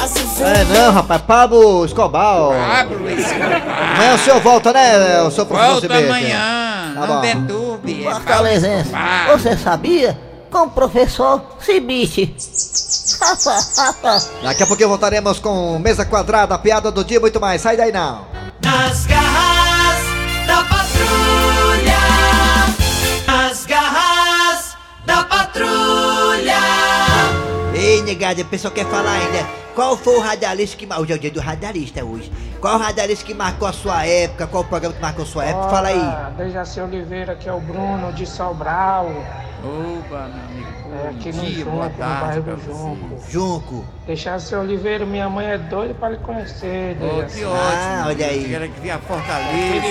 É 0.02 0.64
não, 0.64 0.92
rapaz, 0.92 1.20
Pablo 1.22 1.84
Escobar. 1.84 2.52
Pablo 2.78 3.10
Escobar. 3.10 3.62
Amanhã 3.94 4.14
o 4.14 4.18
senhor 4.18 4.40
volta, 4.40 4.72
né, 4.72 5.20
o 5.22 5.30
seu 5.30 5.44
professor 5.44 5.72
Volta 5.72 5.86
Cibete? 5.88 6.04
amanhã, 6.08 6.92
Tá 6.94 7.00
não 7.00 7.06
bom. 7.06 7.20
perturbe. 7.20 8.06
É 8.06 8.10
Fortalezense, 8.10 8.90
você 9.30 9.56
sabia? 9.56 10.18
Com 10.50 10.62
o 10.62 10.70
professor 10.70 11.42
Cibite. 11.60 12.34
Daqui 14.42 14.62
a 14.62 14.66
pouquinho 14.66 14.88
voltaremos 14.88 15.38
com 15.38 15.78
mesa 15.78 16.04
quadrada, 16.06 16.58
piada 16.58 16.90
do 16.90 17.04
dia 17.04 17.18
e 17.18 17.20
muito 17.20 17.38
mais. 17.40 17.60
Sai 17.60 17.76
daí 17.76 17.92
não. 17.92 18.24
Nas 18.64 19.04
garras 19.06 20.00
da 20.46 20.64
patrulha. 20.64 21.98
Nas 23.26 23.66
garras 23.66 24.76
da 25.04 25.22
patrulha. 25.24 26.58
Ei, 27.74 28.02
negada, 28.02 28.40
o 28.42 28.44
pessoal 28.46 28.72
quer 28.72 28.86
falar 28.86 29.12
ainda. 29.12 29.59
Qual 29.74 29.96
foi 29.96 30.16
o 30.16 30.20
radialista 30.20 30.76
que? 30.76 30.86
Hoje 30.92 31.12
é 31.12 31.16
o 31.16 31.18
dia 31.18 31.30
do 31.30 31.40
radialista 31.40 32.04
hoje. 32.04 32.30
Qual 32.60 32.76
radialista 32.78 33.24
que 33.24 33.34
marcou 33.34 33.68
a 33.68 33.72
sua 33.72 34.04
época? 34.04 34.46
Qual 34.46 34.62
o 34.62 34.66
programa 34.66 34.94
que 34.94 35.00
marcou 35.00 35.24
a 35.24 35.26
sua 35.26 35.44
época? 35.44 35.68
Fala 35.68 35.88
aí. 35.88 36.34
Dejaci 36.36 36.80
Oliveira, 36.80 37.34
que 37.36 37.48
é 37.48 37.52
o 37.52 37.60
Bruno 37.60 38.12
de 38.12 38.26
Sobral. 38.26 39.06
Opa, 39.62 40.28
meu 40.28 40.44
amigo. 40.44 40.80
É 41.04 41.08
aqui 41.10 41.32
no 41.32 41.42
dia, 41.44 41.58
Junco, 41.58 41.70
boa 41.70 41.88
no 41.88 41.94
tarde 41.94 42.40
bairro 42.40 42.42
pra 42.42 42.54
do. 42.54 42.62
Junco. 42.64 43.30
Junco. 43.30 43.84
Dejaci 44.06 44.54
Oliveira, 44.56 45.06
minha 45.06 45.28
mãe 45.28 45.46
é 45.46 45.58
doida 45.58 45.94
para 45.94 46.08
lhe 46.10 46.16
conhecer. 46.16 46.96
Oh, 47.00 47.22
que 47.22 47.44
ótimo. 47.44 47.52
Ah, 47.54 48.04
olha 48.08 48.26
aí. 48.26 48.46
Quero 48.48 48.68
que 48.70 48.80
via 48.80 48.98
Fortaleza. 48.98 49.86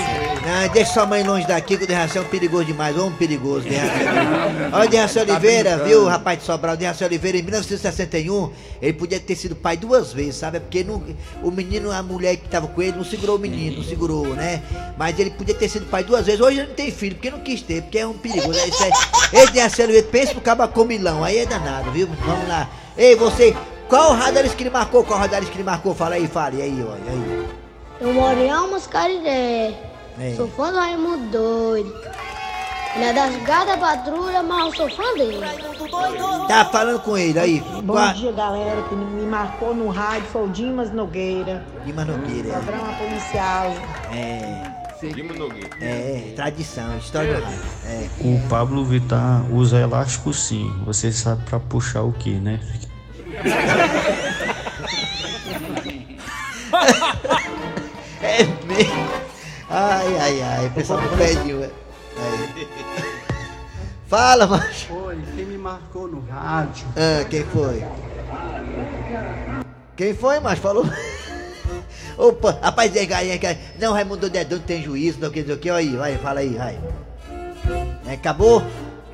Não, 0.45 0.73
deixa 0.73 0.91
sua 0.93 1.05
mãe 1.05 1.23
longe 1.23 1.47
daqui 1.47 1.77
que 1.77 1.83
o 1.85 1.87
Derraci 1.87 2.17
é 2.17 2.21
um 2.21 2.25
perigoso 2.25 2.65
demais. 2.65 2.97
Homem 2.97 3.13
perigoso, 3.13 3.69
Derraci. 3.69 4.03
Olha 4.73 4.87
o 4.87 4.89
Derraci 4.89 5.13
Tá 5.15 5.21
Oliveira, 5.21 5.69
brincando. 5.69 5.89
viu, 5.89 6.05
rapaz 6.07 6.39
de 6.39 6.45
Sobral? 6.45 6.73
O 6.73 6.77
Derraci 6.77 7.03
Oliveira, 7.05 7.37
em 7.37 7.41
1961, 7.43 8.51
ele 8.81 8.93
podia 8.93 9.19
ter 9.21 9.35
sido 9.35 9.55
pai 9.55 9.77
duas 9.77 10.11
vezes, 10.11 10.35
sabe? 10.35 10.57
É 10.57 10.59
porque 10.59 10.83
não- 10.83 11.01
o 11.41 11.49
menino, 11.51 11.91
a 11.91 12.03
mulher 12.03 12.35
que 12.35 12.49
tava 12.49 12.67
com 12.67 12.81
ele, 12.81 12.97
não 12.97 13.05
segurou 13.05 13.37
o 13.37 13.39
menino, 13.39 13.77
não 13.77 13.83
segurou, 13.83 14.27
né? 14.35 14.61
Mas 14.97 15.17
ele 15.17 15.29
podia 15.29 15.55
ter 15.55 15.69
sido 15.69 15.85
pai 15.85 16.03
duas 16.03 16.25
vezes. 16.25 16.41
Hoje 16.41 16.59
ele 16.59 16.67
não 16.67 16.75
tem 16.75 16.91
filho, 16.91 17.15
porque 17.15 17.29
não 17.31 17.39
quis 17.39 17.61
ter, 17.61 17.83
porque 17.83 17.99
é 17.99 18.05
um 18.07 18.13
perigoso. 18.17 18.59
Isso 18.67 18.83
é, 18.83 18.89
esse 19.43 19.58
Derraci 19.59 19.81
Oliveira, 19.81 20.07
pensa 20.09 20.31
pro 20.31 20.39
cabo 20.41 20.65
comilão, 20.69 21.21
aí 21.21 21.39
é 21.39 21.45
danado, 21.45 21.91
viu? 21.91 22.07
Vamos 22.25 22.47
lá. 22.47 22.69
Ei, 22.97 23.13
você, 23.15 23.53
qual 23.89 24.13
radares 24.13 24.53
que 24.53 24.63
ele 24.63 24.69
marcou? 24.69 25.03
Qual 25.03 25.19
radares 25.19 25.49
que 25.49 25.55
ele 25.57 25.63
marcou? 25.65 25.93
Fala 25.93 26.15
aí, 26.15 26.27
fale 26.27 26.61
aí, 26.61 26.81
olha 26.81 27.11
aí. 27.11 27.47
Eu 27.99 28.13
moro 28.13 28.39
em 28.39 28.49
Almas 28.49 28.87
Cariré. 28.87 29.73
É. 30.17 30.33
Sou 30.37 30.47
fã 30.47 30.71
do 30.71 30.77
Raimundo 30.77 31.25
Doido. 31.29 31.93
Ele 32.95 33.03
é 33.03 33.11
das 33.13 33.35
garras 33.43 33.67
da 33.67 33.77
patrulha, 33.77 34.41
mas 34.41 34.65
eu 34.65 34.75
sou 34.75 34.89
fã 34.89 35.13
dele. 35.15 35.39
Tá 36.47 36.65
falando 36.71 37.01
com 37.01 37.17
ele 37.17 37.37
aí. 37.37 37.59
Bom 37.83 37.93
Qua- 37.93 38.13
dia, 38.13 38.31
galera. 38.31 38.81
Que 38.83 38.95
me 38.95 39.25
marcou 39.25 39.75
no 39.75 39.89
rádio 39.89 40.27
foi 40.31 40.45
o 40.45 40.47
Dimas 40.47 40.91
Nogueira. 40.93 41.65
Dimas 41.85 42.07
Nogueira, 42.07 42.47
é. 42.47 42.51
Programa 42.53 42.93
policial. 42.93 43.73
É. 44.13 44.78
É, 45.79 46.33
tradição, 46.35 46.97
história 46.97 47.35
do 47.35 47.43
rádio. 47.43 47.59
É. 47.85 48.09
O 48.19 48.49
Pablo 48.49 48.83
Vittar 48.83 49.49
usa 49.51 49.79
elástico 49.79 50.33
sim. 50.33 50.69
Você 50.85 51.11
sabe 51.11 51.43
pra 51.45 51.59
puxar 51.59 52.03
o 52.03 52.11
que, 52.11 52.31
né? 52.31 52.59
É 58.21 58.43
mesmo. 58.65 59.09
Ai, 59.69 60.17
ai, 60.17 60.41
ai, 60.41 60.67
o 60.67 60.71
pessoal 60.71 60.99
ué. 60.99 61.69
Aí. 62.17 62.67
Fala, 64.07 64.45
macho. 64.47 64.87
Foi, 64.87 65.17
quem 65.35 65.45
me 65.45 65.57
marcou 65.57 66.07
no 66.07 66.19
rádio. 66.29 66.87
Ah, 66.97 67.23
quem 67.29 67.43
foi? 67.45 67.83
Quem 69.95 70.13
foi, 70.13 70.39
macho? 70.39 70.61
Falou. 70.61 70.85
Opa, 72.19 72.59
rapaz, 72.61 72.93
é, 72.97 73.05
é, 73.05 73.35
é, 73.45 73.57
não, 73.79 73.93
Raimundo 73.93 74.29
Dedão 74.29 74.59
tem 74.59 74.83
juízo, 74.83 75.19
não, 75.21 75.29
que, 75.29 75.41
não, 75.41 75.55
que, 75.55 75.69
aí, 75.69 75.95
vai, 75.95 76.17
fala 76.17 76.41
aí, 76.41 76.49
vai. 76.49 76.77
É, 78.05 78.13
acabou? 78.13 78.61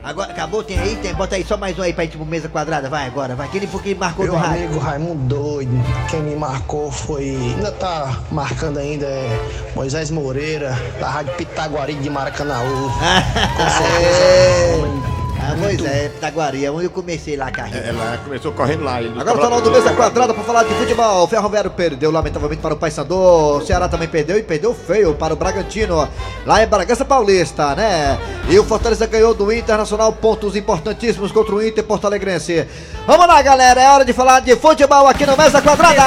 Agora, 0.04 0.32
acabou, 0.32 0.64
tem 0.64 0.80
aí? 0.80 0.96
Tem, 0.96 1.14
bota 1.14 1.36
aí 1.36 1.44
só 1.44 1.56
mais 1.56 1.78
um 1.78 1.84
aí 1.84 1.94
pra 1.94 2.04
gente 2.04 2.18
pro 2.18 2.26
mesa 2.26 2.50
quadrada, 2.50 2.90
vai 2.90 3.06
agora, 3.06 3.36
vai. 3.36 3.48
Quem 3.50 3.68
foi 3.68 3.82
que 3.84 3.94
marcou 3.94 4.26
Meu 4.26 4.34
no 4.34 4.40
rádio? 4.40 4.66
amigo 4.66 4.80
Raimundo 4.80 5.36
Doido, 5.36 5.72
quem 6.10 6.24
me 6.24 6.36
marcou 6.36 6.92
foi. 6.92 7.30
Ainda 7.30 7.72
tá 7.74 8.24
marcando 8.32 8.80
ainda 8.80 9.06
é 9.06 9.40
Moisés 9.76 10.10
Moreira, 10.10 10.76
da 11.00 11.08
Rádio 11.08 11.36
Pitaguari 11.36 11.94
de 11.94 12.10
Maracanaú. 12.10 12.90
Com 13.56 13.70
certeza. 13.70 15.15
Ah, 15.48 15.56
pois 15.62 15.86
é, 15.86 16.10
Pitaguari, 16.10 16.66
é 16.66 16.72
onde 16.72 16.86
eu 16.86 16.90
comecei 16.90 17.38
lá 17.38 17.48
a 17.48 17.52
carreira. 17.52 17.88
Ela 17.88 18.18
começou 18.24 18.52
correndo 18.52 18.84
lá. 18.84 19.00
Ele 19.00 19.10
Agora 19.20 19.38
o 19.38 19.42
final 19.42 19.62
do 19.62 19.72
mesa 19.72 19.94
quadrada 19.94 20.34
para 20.34 20.44
falar 20.44 20.64
de 20.64 20.74
futebol. 20.74 21.24
O 21.24 21.28
Ferroviário 21.28 21.70
perdeu 21.70 22.10
lamentavelmente 22.10 22.62
para 22.62 22.74
o 22.74 22.78
Paysandu. 22.78 23.16
O 23.16 23.62
Ceará 23.62 23.88
também 23.88 24.08
perdeu 24.08 24.40
e 24.40 24.44
perdeu 24.44 24.74
feio 24.74 25.14
para 25.14 25.34
o 25.34 25.38
Bragantino. 25.38 26.08
Lá 26.46 26.64
em 26.64 26.68
Bragança 26.68 27.06
Paulista, 27.06 27.76
né? 27.76 28.18
E 28.50 28.58
o 28.58 28.64
Fortaleza 28.64 29.06
ganhou 29.06 29.36
do 29.36 29.52
Internacional 29.52 30.12
pontos 30.14 30.56
importantíssimos 30.56 31.32
contra 31.32 31.54
o 31.54 31.64
Inter 31.64 31.84
Porto 31.84 32.08
Alegrense. 32.08 32.68
Vamos 33.06 33.28
lá, 33.28 33.40
galera. 33.42 33.80
É 33.80 33.90
hora 33.92 34.06
de 34.06 34.14
falar 34.14 34.40
de 34.40 34.56
futebol 34.56 35.08
aqui 35.08 35.28
no 35.28 35.38
Mesa 35.38 35.62
Quadrada. 35.62 36.02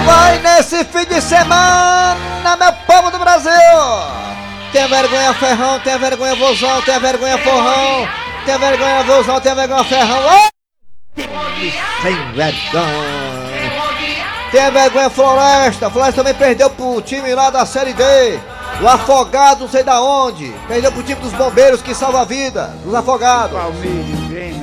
Vai 0.04 0.38
nesse 0.38 0.84
fim 0.84 1.04
de 1.06 1.20
semana, 1.20 2.56
meu 2.58 2.72
povo 2.86 3.10
do 3.10 3.18
Brasil! 3.18 3.50
Tenha 4.72 4.88
vergonha, 4.88 5.34
ferrão, 5.34 5.80
tenha 5.80 5.98
vergonha, 5.98 6.34
vozão, 6.36 6.80
tenha 6.82 7.00
vergonha, 7.00 7.36
forrão, 7.38 8.08
tenha 8.44 8.58
vergonha, 8.58 9.02
vozão, 9.02 9.40
tenha 9.40 9.54
vergonha, 9.54 9.84
ferrão. 9.84 10.48
Sem 12.02 12.32
vergonha! 12.32 13.32
Tenha 14.50 14.70
vergonha, 14.70 15.10
Floresta! 15.10 15.90
Floresta 15.90 16.22
também 16.22 16.34
perdeu 16.34 16.70
pro 16.70 17.00
time 17.02 17.34
lá 17.34 17.50
da 17.50 17.66
Série 17.66 17.92
D. 17.92 18.04
O 18.80 18.88
Afogado, 18.88 19.62
não 19.62 19.68
sei 19.68 19.82
da 19.82 20.00
onde. 20.00 20.50
Perdeu 20.68 20.92
pro 20.92 21.02
time 21.02 21.20
dos 21.20 21.32
bombeiros 21.32 21.82
que 21.82 21.94
salva 21.94 22.22
a 22.22 22.24
vida. 22.24 22.74
Dos 22.84 22.94
afogados. 22.94 23.58
Palmeiras? 23.58 24.61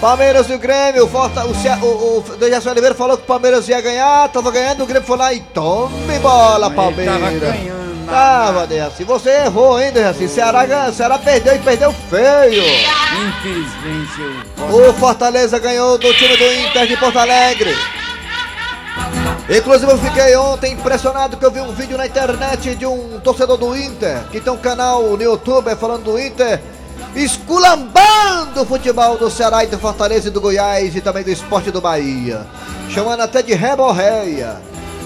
Palmeiras 0.00 0.48
e 0.48 0.54
o 0.54 0.58
Grêmio, 0.58 1.06
Forta, 1.08 1.44
o, 1.44 1.54
Ce- 1.54 1.68
o, 1.68 2.24
o 2.30 2.36
Dejaci 2.38 2.68
Oliveira 2.68 2.94
falou 2.94 3.16
que 3.18 3.24
o 3.24 3.26
Palmeiras 3.26 3.68
ia 3.68 3.80
ganhar, 3.82 4.28
tava 4.30 4.50
ganhando, 4.50 4.82
o 4.82 4.86
Grêmio 4.86 5.06
foi 5.06 5.16
lá 5.18 5.32
e 5.34 5.40
tome 5.40 6.18
bola, 6.20 6.70
Palmeiras. 6.70 7.14
ele 7.16 7.40
tava 7.40 7.52
ganhando, 7.58 7.90
Tava, 8.06 8.66
Dejaci, 8.66 9.04
você 9.04 9.30
errou, 9.44 9.78
hein, 9.78 9.92
Dejaci? 9.92 10.26
Ceará, 10.26 10.90
Ceará 10.92 11.18
perdeu 11.18 11.54
e 11.54 11.58
perdeu 11.58 11.92
feio. 12.08 12.62
Infelizmente 13.28 14.20
eu. 14.58 14.88
O 14.88 14.92
Fortaleza 14.94 15.58
ganhou 15.58 15.98
do 15.98 16.12
time 16.14 16.36
do 16.36 16.44
Inter 16.44 16.86
de 16.86 16.96
Porto 16.96 17.18
Alegre. 17.18 17.76
Inclusive 19.48 19.90
eu 19.92 19.98
fiquei 19.98 20.34
ontem 20.36 20.72
impressionado 20.72 21.36
que 21.36 21.44
eu 21.44 21.50
vi 21.50 21.60
um 21.60 21.72
vídeo 21.72 21.96
na 21.98 22.06
internet 22.06 22.74
de 22.74 22.86
um 22.86 23.20
torcedor 23.20 23.56
do 23.56 23.76
Inter, 23.76 24.20
que 24.30 24.40
tem 24.40 24.52
um 24.52 24.56
canal 24.56 25.02
no 25.02 25.22
YouTube 25.22 25.74
falando 25.76 26.04
do 26.04 26.18
Inter, 26.18 26.60
esculambando 27.14 28.62
o 28.62 28.66
futebol 28.66 29.16
do 29.16 29.30
Ceará 29.30 29.64
e 29.64 29.66
do 29.66 29.78
Fortaleza 29.78 30.28
e 30.28 30.30
do 30.30 30.40
Goiás 30.40 30.94
e 30.94 31.00
também 31.00 31.22
do 31.24 31.30
esporte 31.30 31.70
do 31.70 31.80
Bahia. 31.80 32.46
Chamando 32.88 33.20
até 33.20 33.42
de 33.42 33.54
reborreia. 33.54 34.56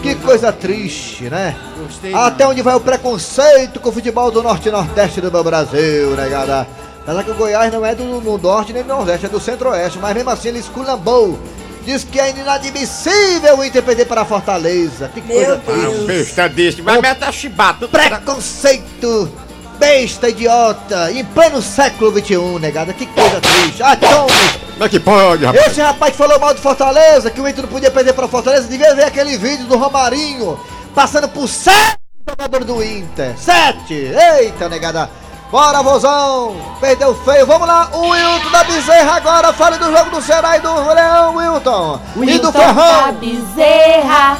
Que 0.02 0.14
coisa 0.16 0.52
triste, 0.52 1.24
né? 1.24 1.56
Gostei. 1.78 2.12
Até 2.14 2.46
onde 2.46 2.60
vai 2.60 2.74
o 2.74 2.80
preconceito 2.80 3.80
com 3.80 3.88
o 3.88 3.92
futebol 3.92 4.30
do 4.30 4.42
Norte 4.42 4.68
e 4.68 4.72
Nordeste 4.72 5.20
do 5.20 5.32
meu 5.32 5.42
Brasil, 5.42 6.10
negada? 6.14 6.66
Apesar 7.02 7.22
que 7.24 7.30
o 7.30 7.34
Goiás 7.34 7.72
não 7.72 7.84
é 7.84 7.94
do, 7.94 8.04
no 8.04 8.38
Norte 8.38 8.72
nem 8.72 8.82
do 8.82 8.88
Nordeste, 8.88 9.26
é 9.26 9.28
do 9.28 9.40
Centro-Oeste, 9.40 9.98
mas 9.98 10.14
mesmo 10.14 10.30
assim 10.30 10.48
ele 10.48 10.58
esculambou. 10.58 11.38
Diz 11.86 12.02
que 12.04 12.18
é 12.18 12.30
inadmissível 12.30 13.58
o 13.58 13.64
Inter 13.64 13.82
perder 13.82 14.06
para 14.06 14.22
a 14.22 14.24
Fortaleza. 14.24 15.10
Que 15.12 15.20
coisa 15.20 15.60
Ah, 15.66 15.70
um 15.72 16.06
triste. 16.06 16.06
besta 16.06 16.48
desse, 16.48 16.80
vai 16.82 17.00
meter 17.00 17.32
chibata. 17.32 17.86
Preconceito! 17.88 19.30
Besta 19.78 20.28
idiota! 20.28 21.10
Em 21.12 21.24
pleno 21.24 21.60
século 21.60 22.10
XXI, 22.12 22.58
negada. 22.60 22.92
Que 22.92 23.06
coisa 23.06 23.40
triste. 23.40 23.82
Ah, 23.82 23.96
tome! 23.96 24.32
Como 24.72 24.84
é 24.84 24.88
que 24.88 24.98
pode, 25.00 25.44
rapaz? 25.44 25.66
Esse 25.66 25.80
rapaz 25.80 26.12
que 26.12 26.18
falou 26.18 26.38
mal 26.40 26.52
do 26.54 26.60
Fortaleza, 26.60 27.30
que 27.30 27.40
o 27.40 27.48
Inter 27.48 27.62
não 27.62 27.70
podia 27.70 27.90
perder 27.90 28.12
para 28.12 28.26
o 28.26 28.28
Fortaleza, 28.28 28.66
devia 28.68 28.94
ver 28.94 29.04
aquele 29.04 29.36
vídeo 29.38 29.66
do 29.66 29.76
Romarinho 29.76 30.58
passando 30.94 31.28
por 31.28 31.48
sete 31.48 31.98
jogadores 32.28 32.66
do 32.66 32.82
Inter. 32.82 33.34
Sete! 33.38 33.94
Eita, 34.38 34.68
negada! 34.68 35.10
Bora, 35.50 35.82
vozão! 35.82 36.56
Perdeu 36.80 37.14
feio. 37.24 37.46
Vamos 37.46 37.68
lá, 37.68 37.88
o 37.92 38.08
Wilton 38.08 38.50
da 38.50 38.64
Bezerra 38.64 39.16
agora. 39.16 39.52
Fale 39.52 39.78
do 39.78 39.96
jogo 39.96 40.10
do 40.10 40.22
Ceará 40.22 40.56
e 40.56 40.60
do 40.60 40.74
Leão, 40.92 41.36
Wilton. 41.36 42.00
e 42.22 42.38
do 42.38 42.50
Ferrão. 42.50 43.12
Bezerra. 43.14 44.38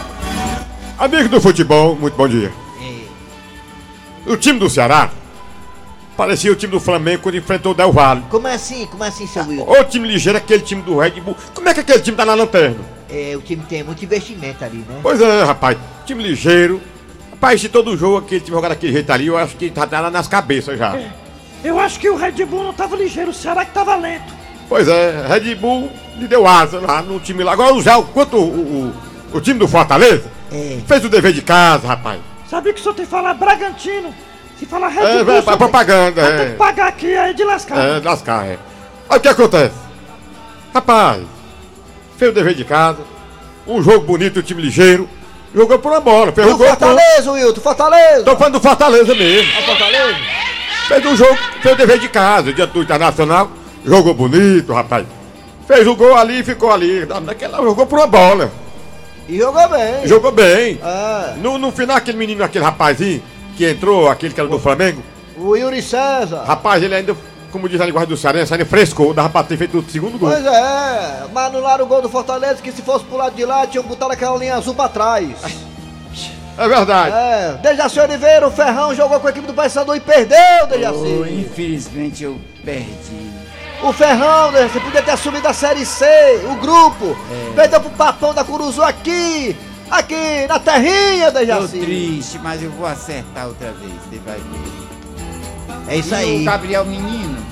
Amigo 0.99 1.29
do 1.29 1.40
futebol, 1.40 1.94
muito 1.94 2.16
bom 2.16 2.27
dia. 2.27 2.53
O 4.27 4.37
time 4.37 4.59
do 4.59 4.70
Ceará 4.70 5.11
parecia 6.16 6.53
o 6.53 6.57
time 6.57 6.72
do 6.72 6.81
Flamengo 6.81 7.22
quando 7.22 7.37
enfrentou 7.37 7.72
o 7.72 7.74
Del 7.74 7.92
Valle. 7.92 8.22
Como 8.31 8.46
assim? 8.46 8.87
Como 8.87 9.05
assim, 9.05 9.27
seu 9.27 9.44
Wilton? 9.44 9.70
O 9.70 9.85
time 9.85 10.09
ligeiro, 10.09 10.38
aquele 10.38 10.62
time 10.62 10.83
do 10.83 10.98
Red 10.98 11.20
Bull. 11.20 11.37
Como 11.55 11.68
é 11.68 11.74
que 11.74 11.81
aquele 11.81 12.00
time 12.00 12.16
tá 12.16 12.24
na 12.24 12.35
lanterna? 12.35 12.77
É, 13.11 13.35
o 13.37 13.40
time 13.40 13.62
tem 13.68 13.83
muito 13.83 14.05
investimento 14.05 14.64
ali, 14.64 14.79
né? 14.79 15.00
Pois 15.03 15.20
é, 15.20 15.44
rapaz. 15.44 15.77
Time 16.07 16.22
ligeiro. 16.22 16.81
Rapaz, 17.31 17.61
se 17.61 17.68
todo 17.68 17.96
jogo 17.96 18.18
aquele 18.18 18.40
time 18.40 18.57
jogar 18.57 18.70
daquele 18.70 18.92
jeito 18.92 19.11
ali, 19.11 19.27
eu 19.27 19.37
acho 19.37 19.57
que 19.57 19.70
tá 19.70 19.87
tá 19.87 20.11
nas 20.11 20.27
cabeças 20.27 20.79
já. 20.79 20.98
Eu 21.62 21.79
acho 21.79 21.98
que 21.98 22.09
o 22.09 22.16
Red 22.16 22.44
Bull 22.44 22.64
não 22.64 22.72
tava 22.72 22.96
ligeiro, 22.96 23.31
o 23.31 23.35
Ceará 23.35 23.64
que 23.64 23.72
tava 23.72 23.94
lento. 23.96 24.33
Pois 24.68 24.88
é, 24.88 25.27
Red 25.27 25.55
Bull 25.57 25.90
lhe 26.16 26.27
deu 26.27 26.46
asa 26.46 26.81
lá 26.81 27.03
no 27.03 27.20
time 27.20 27.42
lá. 27.42 27.53
Agora 27.53 27.74
o 27.74 27.83
Zé, 27.83 27.90
quanto 28.12 28.37
o, 28.37 28.90
o, 28.90 28.92
o 29.33 29.40
time 29.40 29.59
do 29.59 29.68
Fortaleza 29.68 30.24
fez 30.87 31.05
o 31.05 31.09
dever 31.09 31.33
de 31.33 31.42
casa, 31.42 31.87
rapaz. 31.87 32.20
Sabia 32.48 32.72
que 32.72 32.81
só 32.81 32.92
tem 32.92 33.05
que 33.05 33.11
falar 33.11 33.35
Bragantino. 33.35 34.14
Se 34.64 34.70
falar 34.70 34.88
Red 34.88 35.03
É, 35.05 35.24
Bull, 35.24 35.35
é, 35.35 35.42
só 35.42 35.42
pra 35.42 35.57
propaganda, 35.59 36.22
é. 36.22 36.38
ter 36.38 36.50
que 36.53 36.57
pagar 36.57 36.88
aqui 36.88 37.14
aí 37.14 37.35
de 37.35 37.44
lascar. 37.44 37.79
É, 37.79 38.00
lascar, 38.03 38.46
é. 38.46 38.59
Olha 39.11 39.18
o 39.18 39.20
que 39.20 39.29
acontece. 39.29 39.74
Rapaz, 40.72 41.22
fez 42.16 42.31
o 42.31 42.35
dever 42.35 42.55
de 42.55 42.64
casa. 42.64 43.00
Um 43.66 43.83
jogo 43.83 44.07
bonito, 44.07 44.38
o 44.38 44.42
time 44.42 44.62
ligeiro. 44.62 45.07
Jogou 45.55 45.79
por 45.79 45.92
uma 45.92 46.00
bola, 46.00 46.33
fez 46.33 46.46
o 46.46 46.50
Do 46.50 46.57
gol. 46.57 46.66
Fortaleza, 46.66 47.31
Wilton, 47.31 47.61
Fortaleza. 47.61 48.24
Tô 48.24 48.37
falando 48.37 48.55
do 48.55 48.61
Fortaleza 48.61 49.14
mesmo. 49.14 49.53
É 49.53 49.62
Fortaleza? 49.62 50.18
Fez 50.88 51.07
um 51.07 51.16
jogo, 51.16 51.38
fez 51.61 51.74
o 51.74 51.79
dever 51.79 51.98
de 51.98 52.09
casa, 52.09 52.53
diante 52.53 52.72
do 52.72 52.83
Internacional. 52.83 53.50
Jogou 53.85 54.14
bonito, 54.14 54.72
rapaz. 54.72 55.07
Fez 55.68 55.87
o 55.87 55.94
gol 55.94 56.16
ali 56.16 56.40
e 56.40 56.44
ficou 56.44 56.72
ali. 56.72 57.07
Naquela, 57.22 57.59
jogou 57.59 57.87
por 57.87 57.98
uma 57.98 58.07
bola. 58.07 58.50
E 59.29 59.38
jogou 59.38 59.68
bem. 59.68 60.07
Jogou 60.07 60.33
bem. 60.33 60.81
É. 60.83 61.35
No, 61.37 61.59
no 61.59 61.70
final, 61.70 61.96
aquele 61.96 62.16
menino, 62.16 62.42
aquele 62.42 62.64
rapazinho 62.64 63.22
que 63.57 63.69
entrou, 63.71 64.09
aquele 64.09 64.35
que 64.35 64.40
era 64.40 64.49
do 64.49 64.59
Flamengo. 64.59 65.03
O 65.37 65.57
Yuri 65.57 65.83
César. 65.83 66.45
Rapaz, 66.45 66.83
ele 66.83 66.95
ainda, 66.95 67.17
como 67.51 67.69
diz 67.69 67.81
a 67.81 67.87
linguagem 67.87 68.09
do 68.09 68.17
Cearense, 68.17 68.53
ainda 68.53 68.64
frescou. 68.67 69.12
Dava 69.14 69.29
pra 69.31 69.43
ter 69.43 69.57
feito 69.57 69.79
o 69.79 69.90
segundo 69.90 70.19
gol. 70.19 70.31
Pois 70.31 70.45
é, 70.45 71.25
mas 71.33 71.47
anularam 71.47 71.85
o 71.85 71.88
gol 71.88 72.03
do 72.03 72.09
Fortaleza, 72.09 72.62
que 72.62 72.71
se 72.73 72.83
fosse 72.83 73.05
pro 73.05 73.17
lado 73.17 73.35
de 73.35 73.45
lá, 73.45 73.67
tinham 73.67 73.85
botado 73.85 74.12
aquela 74.12 74.37
linha 74.38 74.55
azul 74.57 74.75
pra 74.75 74.88
trás. 74.88 75.31
É 76.57 76.69
verdade. 76.69 77.12
É, 77.12 77.59
Dejaci 77.61 77.99
Oliveira, 77.99 78.47
o 78.47 78.51
Ferrão 78.51 78.95
jogou 78.95 79.19
com 79.19 79.27
a 79.27 79.31
equipe 79.31 79.45
do 79.45 79.53
Paysandu 79.55 79.93
e 79.97 79.99
perdeu, 79.99 80.69
Dejaci. 80.69 80.99
Oh, 81.21 81.27
infelizmente 81.27 82.23
eu 82.23 82.38
perdi. 82.64 83.33
O 83.83 83.93
Ferrão, 83.93 84.53
Dejaci, 84.53 84.79
podia 84.79 85.03
ter 85.03 85.11
assumido 85.11 85.49
a 85.49 85.53
Série 85.53 85.85
C, 85.85 86.07
o 86.49 86.55
grupo. 86.55 87.17
Perdeu 87.57 87.81
pro 87.81 87.90
Papão 87.90 88.33
da 88.33 88.45
Curuzu 88.45 88.83
aqui, 88.83 89.57
aqui, 89.95 90.47
na 90.49 90.59
terrinha, 90.59 91.31
Tô 91.33 91.39
Dejaci. 91.39 91.79
triste, 91.79 92.39
mas 92.43 92.63
eu 92.63 92.71
vou 92.73 92.87
acertar 92.87 93.47
outra 93.47 93.73
vez, 93.73 93.93
você 94.11 94.19
vai 94.25 94.37
ver. 94.37 95.93
É 95.93 95.97
isso 95.97 96.11
E 96.11 96.15
aí. 96.15 96.41
O 96.43 96.45
Gabriel 96.45 96.85
Menino? 96.85 97.45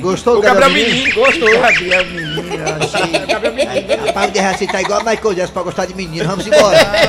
Gostou, 0.00 0.38
O 0.38 0.40
Gabriel 0.40 0.70
Menino? 0.70 0.94
Menino, 0.94 1.14
gostou. 1.20 1.60
Gabriel 1.60 2.04
Menino, 2.06 2.64
achei. 2.80 4.06
Rapaz, 4.06 4.30
o 4.30 4.32
Dejaci 4.32 4.66
tá 4.68 4.80
igual 4.82 5.00
a 5.00 5.04
Michael 5.04 5.34
Jackson 5.34 5.52
pra 5.52 5.62
gostar 5.62 5.86
de 5.86 5.94
menino. 5.94 6.24
Vamos 6.28 6.46
embora. 6.46 6.76
É 6.76 7.06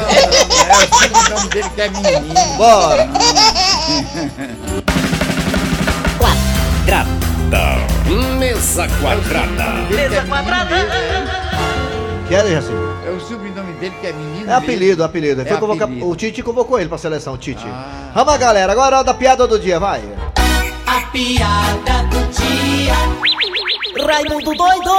o 1.27 1.29
nome 1.35 1.49
dele 1.49 1.69
que 1.75 1.81
é 1.81 1.89
menino. 1.89 2.33
Bora. 2.57 3.07
Quadrada. 6.17 7.77
Mesa 8.39 8.87
quadrada. 8.99 9.73
Mesa 9.89 10.21
quadrada. 10.27 11.44
Que 12.27 12.33
é, 12.35 12.43
Dejaci? 12.43 12.69
É 13.05 13.11
o 13.11 13.19
sobrenome 13.19 13.73
dele 13.73 13.93
que 14.01 14.07
é 14.07 14.13
menino. 14.13 14.49
É 14.49 14.53
apelido, 14.55 15.03
apelido. 15.03 15.41
É 15.41 15.45
Foi 15.45 15.57
convocar- 15.57 15.83
apelido. 15.87 16.09
O 16.09 16.15
Tite 16.15 16.41
convocou 16.41 16.79
ele 16.79 16.89
pra 16.89 16.97
seleção, 16.97 17.33
o 17.33 17.37
Tite. 17.37 17.65
Vamos 18.13 18.31
lá, 18.33 18.37
galera. 18.37 18.71
Agora 18.71 18.87
é 18.87 18.93
a 18.95 18.97
hora 18.99 19.05
da 19.05 19.13
piada 19.13 19.45
do 19.47 19.59
dia, 19.59 19.79
vai. 19.79 20.01
A 20.87 21.01
piada 21.11 22.03
do 22.09 22.25
dia. 22.31 22.95
Raimundo 24.07 24.53
doido. 24.55 24.91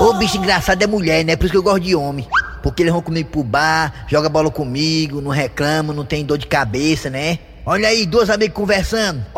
Ô, 0.00 0.12
bicho 0.14 0.36
engraçado 0.38 0.80
é 0.82 0.86
mulher, 0.86 1.24
né? 1.24 1.34
Por 1.36 1.44
isso 1.44 1.52
que 1.52 1.58
eu 1.58 1.62
gosto 1.62 1.80
de 1.80 1.94
homem. 1.96 2.26
Porque 2.62 2.82
eles 2.82 2.92
vão 2.92 3.02
comigo 3.02 3.30
pro 3.30 3.42
bar, 3.42 4.04
joga 4.06 4.28
bola 4.28 4.50
comigo, 4.50 5.20
não 5.20 5.30
reclamam, 5.30 5.94
não 5.96 6.04
tem 6.04 6.24
dor 6.24 6.38
de 6.38 6.46
cabeça, 6.46 7.08
né? 7.10 7.38
Olha 7.66 7.88
aí, 7.88 8.06
duas 8.06 8.30
amigas 8.30 8.54
conversando. 8.54 9.24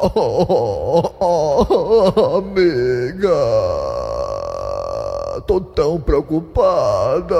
Amiga, 2.38 3.28
tô 5.46 5.60
tão 5.60 6.00
preocupada. 6.00 7.36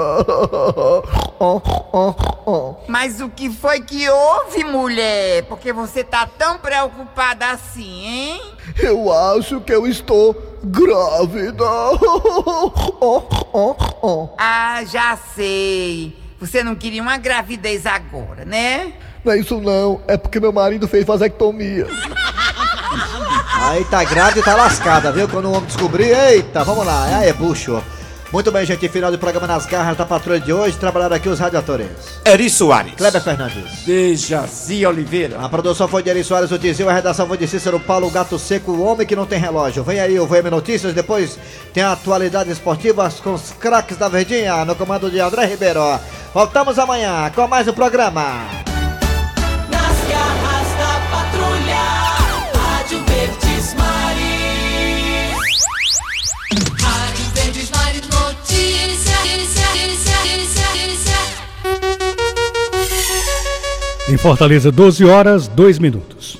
Mas 2.87 3.19
o 3.19 3.29
que 3.29 3.49
foi 3.49 3.81
que 3.81 4.07
houve, 4.07 4.63
mulher? 4.63 5.43
Porque 5.45 5.73
você 5.73 6.03
tá 6.03 6.27
tão 6.27 6.59
preocupada 6.59 7.49
assim, 7.49 8.05
hein? 8.05 8.41
Eu 8.77 9.11
acho 9.11 9.59
que 9.61 9.73
eu 9.73 9.87
estou 9.87 10.35
grávida. 10.63 11.65
Ah, 14.37 14.83
já 14.85 15.17
sei. 15.33 16.15
Você 16.39 16.63
não 16.63 16.75
queria 16.75 17.01
uma 17.01 17.17
gravidez 17.17 17.87
agora, 17.87 18.45
né? 18.45 18.93
Não 19.23 19.33
é 19.33 19.37
isso 19.37 19.61
não, 19.61 20.01
é 20.07 20.17
porque 20.17 20.39
meu 20.39 20.51
marido 20.51 20.87
fez 20.87 21.05
vasectomia. 21.05 21.87
Aí 23.63 23.85
tá 23.85 24.03
grávida 24.03 24.39
e 24.39 24.43
tá 24.43 24.55
lascada, 24.55 25.11
viu? 25.11 25.29
Quando 25.29 25.45
o 25.45 25.51
homem 25.51 25.65
descobrir, 25.65 26.09
eita, 26.09 26.63
vamos 26.63 26.85
lá. 26.85 27.05
Aí 27.05 27.29
é 27.29 27.33
bucho. 27.33 27.81
Muito 28.31 28.51
bem, 28.51 28.65
gente, 28.65 28.87
final 28.89 29.11
do 29.11 29.19
programa 29.19 29.45
nas 29.45 29.65
garras 29.65 29.95
da 29.95 30.05
patrulha 30.05 30.39
de 30.39 30.51
hoje. 30.51 30.77
Trabalharam 30.77 31.15
aqui 31.15 31.29
os 31.29 31.39
radiadores. 31.39 31.87
Eri 32.25 32.49
Soares. 32.49 32.93
Kleber 32.95 33.21
Fernandes. 33.21 33.83
Dejaci 33.85 34.85
Oliveira. 34.85 35.37
A 35.39 35.47
produção 35.47 35.87
foi 35.87 36.01
de 36.01 36.09
Eri 36.09 36.23
Soares, 36.23 36.49
o 36.49 36.57
Dizil, 36.57 36.89
a 36.89 36.93
redação 36.93 37.27
foi 37.27 37.37
de 37.37 37.47
Cícero 37.47 37.79
Paulo, 37.79 38.07
o 38.07 38.11
Gato 38.11 38.39
Seco, 38.39 38.71
o 38.71 38.83
homem 38.83 39.05
que 39.05 39.15
não 39.15 39.25
tem 39.25 39.37
relógio. 39.37 39.83
Vem 39.83 39.99
aí 39.99 40.19
o 40.19 40.25
VM 40.25 40.49
Notícias, 40.49 40.93
depois 40.93 41.37
tem 41.73 41.83
a 41.83 41.91
atualidade 41.91 42.49
esportiva 42.49 43.09
com 43.23 43.33
os 43.33 43.51
craques 43.51 43.97
da 43.97 44.07
Verdinha, 44.07 44.65
no 44.65 44.75
comando 44.75 45.11
de 45.11 45.19
André 45.19 45.45
Ribeiro. 45.45 45.81
Voltamos 46.33 46.79
amanhã 46.79 47.29
com 47.35 47.47
mais 47.47 47.67
um 47.67 47.73
programa. 47.73 48.60
Em 64.11 64.17
Fortaleza, 64.17 64.69
12 64.69 65.05
horas, 65.05 65.47
2 65.47 65.79
minutos. 65.79 66.37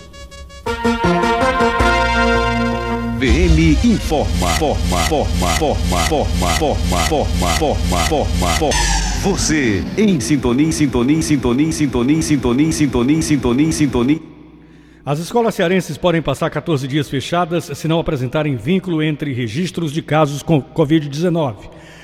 VM 3.18 3.78
informa. 3.86 4.48
Forma, 4.60 4.98
forma, 5.08 5.48
forma, 5.54 5.98
forma, 6.10 6.48
forma, 6.60 6.98
forma, 7.08 7.48
forma, 7.48 7.98
forma, 8.10 8.48
forma. 8.60 8.80
Você 9.24 9.82
em 9.98 10.20
sintonia, 10.20 10.70
sintonia, 10.70 11.22
sintonia, 11.22 11.72
sintonia, 11.72 12.22
sintonia, 12.22 12.72
sintonia, 12.74 13.22
sintonia, 13.22 13.72
sintonia. 13.72 14.20
As 15.06 15.20
escolas 15.20 15.56
cearenses 15.56 15.98
podem 15.98 16.22
passar 16.22 16.50
14 16.50 16.86
dias 16.90 17.10
fechadas 17.10 17.72
se 17.74 17.88
não 17.88 18.02
apresentarem 18.02 18.58
vínculo 18.58 19.02
entre 19.02 19.32
registros 19.32 19.94
de 19.94 20.02
casos 20.02 20.44
com 20.44 20.62
Covid-19. 20.62 21.56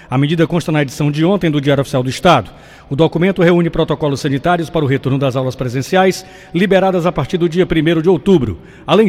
A 0.09 0.17
medida 0.17 0.47
consta 0.47 0.71
na 0.71 0.81
edição 0.81 1.11
de 1.11 1.25
ontem 1.25 1.51
do 1.51 1.59
Diário 1.59 1.81
Oficial 1.81 2.01
do 2.01 2.09
Estado. 2.09 2.49
O 2.89 2.95
documento 2.95 3.43
reúne 3.43 3.69
protocolos 3.69 4.21
sanitários 4.21 4.69
para 4.69 4.85
o 4.85 4.87
retorno 4.87 5.19
das 5.19 5.35
aulas 5.35 5.53
presenciais, 5.53 6.25
liberadas 6.53 7.05
a 7.05 7.11
partir 7.11 7.37
do 7.37 7.49
dia 7.49 7.67
1 7.69 8.01
de 8.01 8.07
outubro. 8.07 8.57
Além 8.85 9.05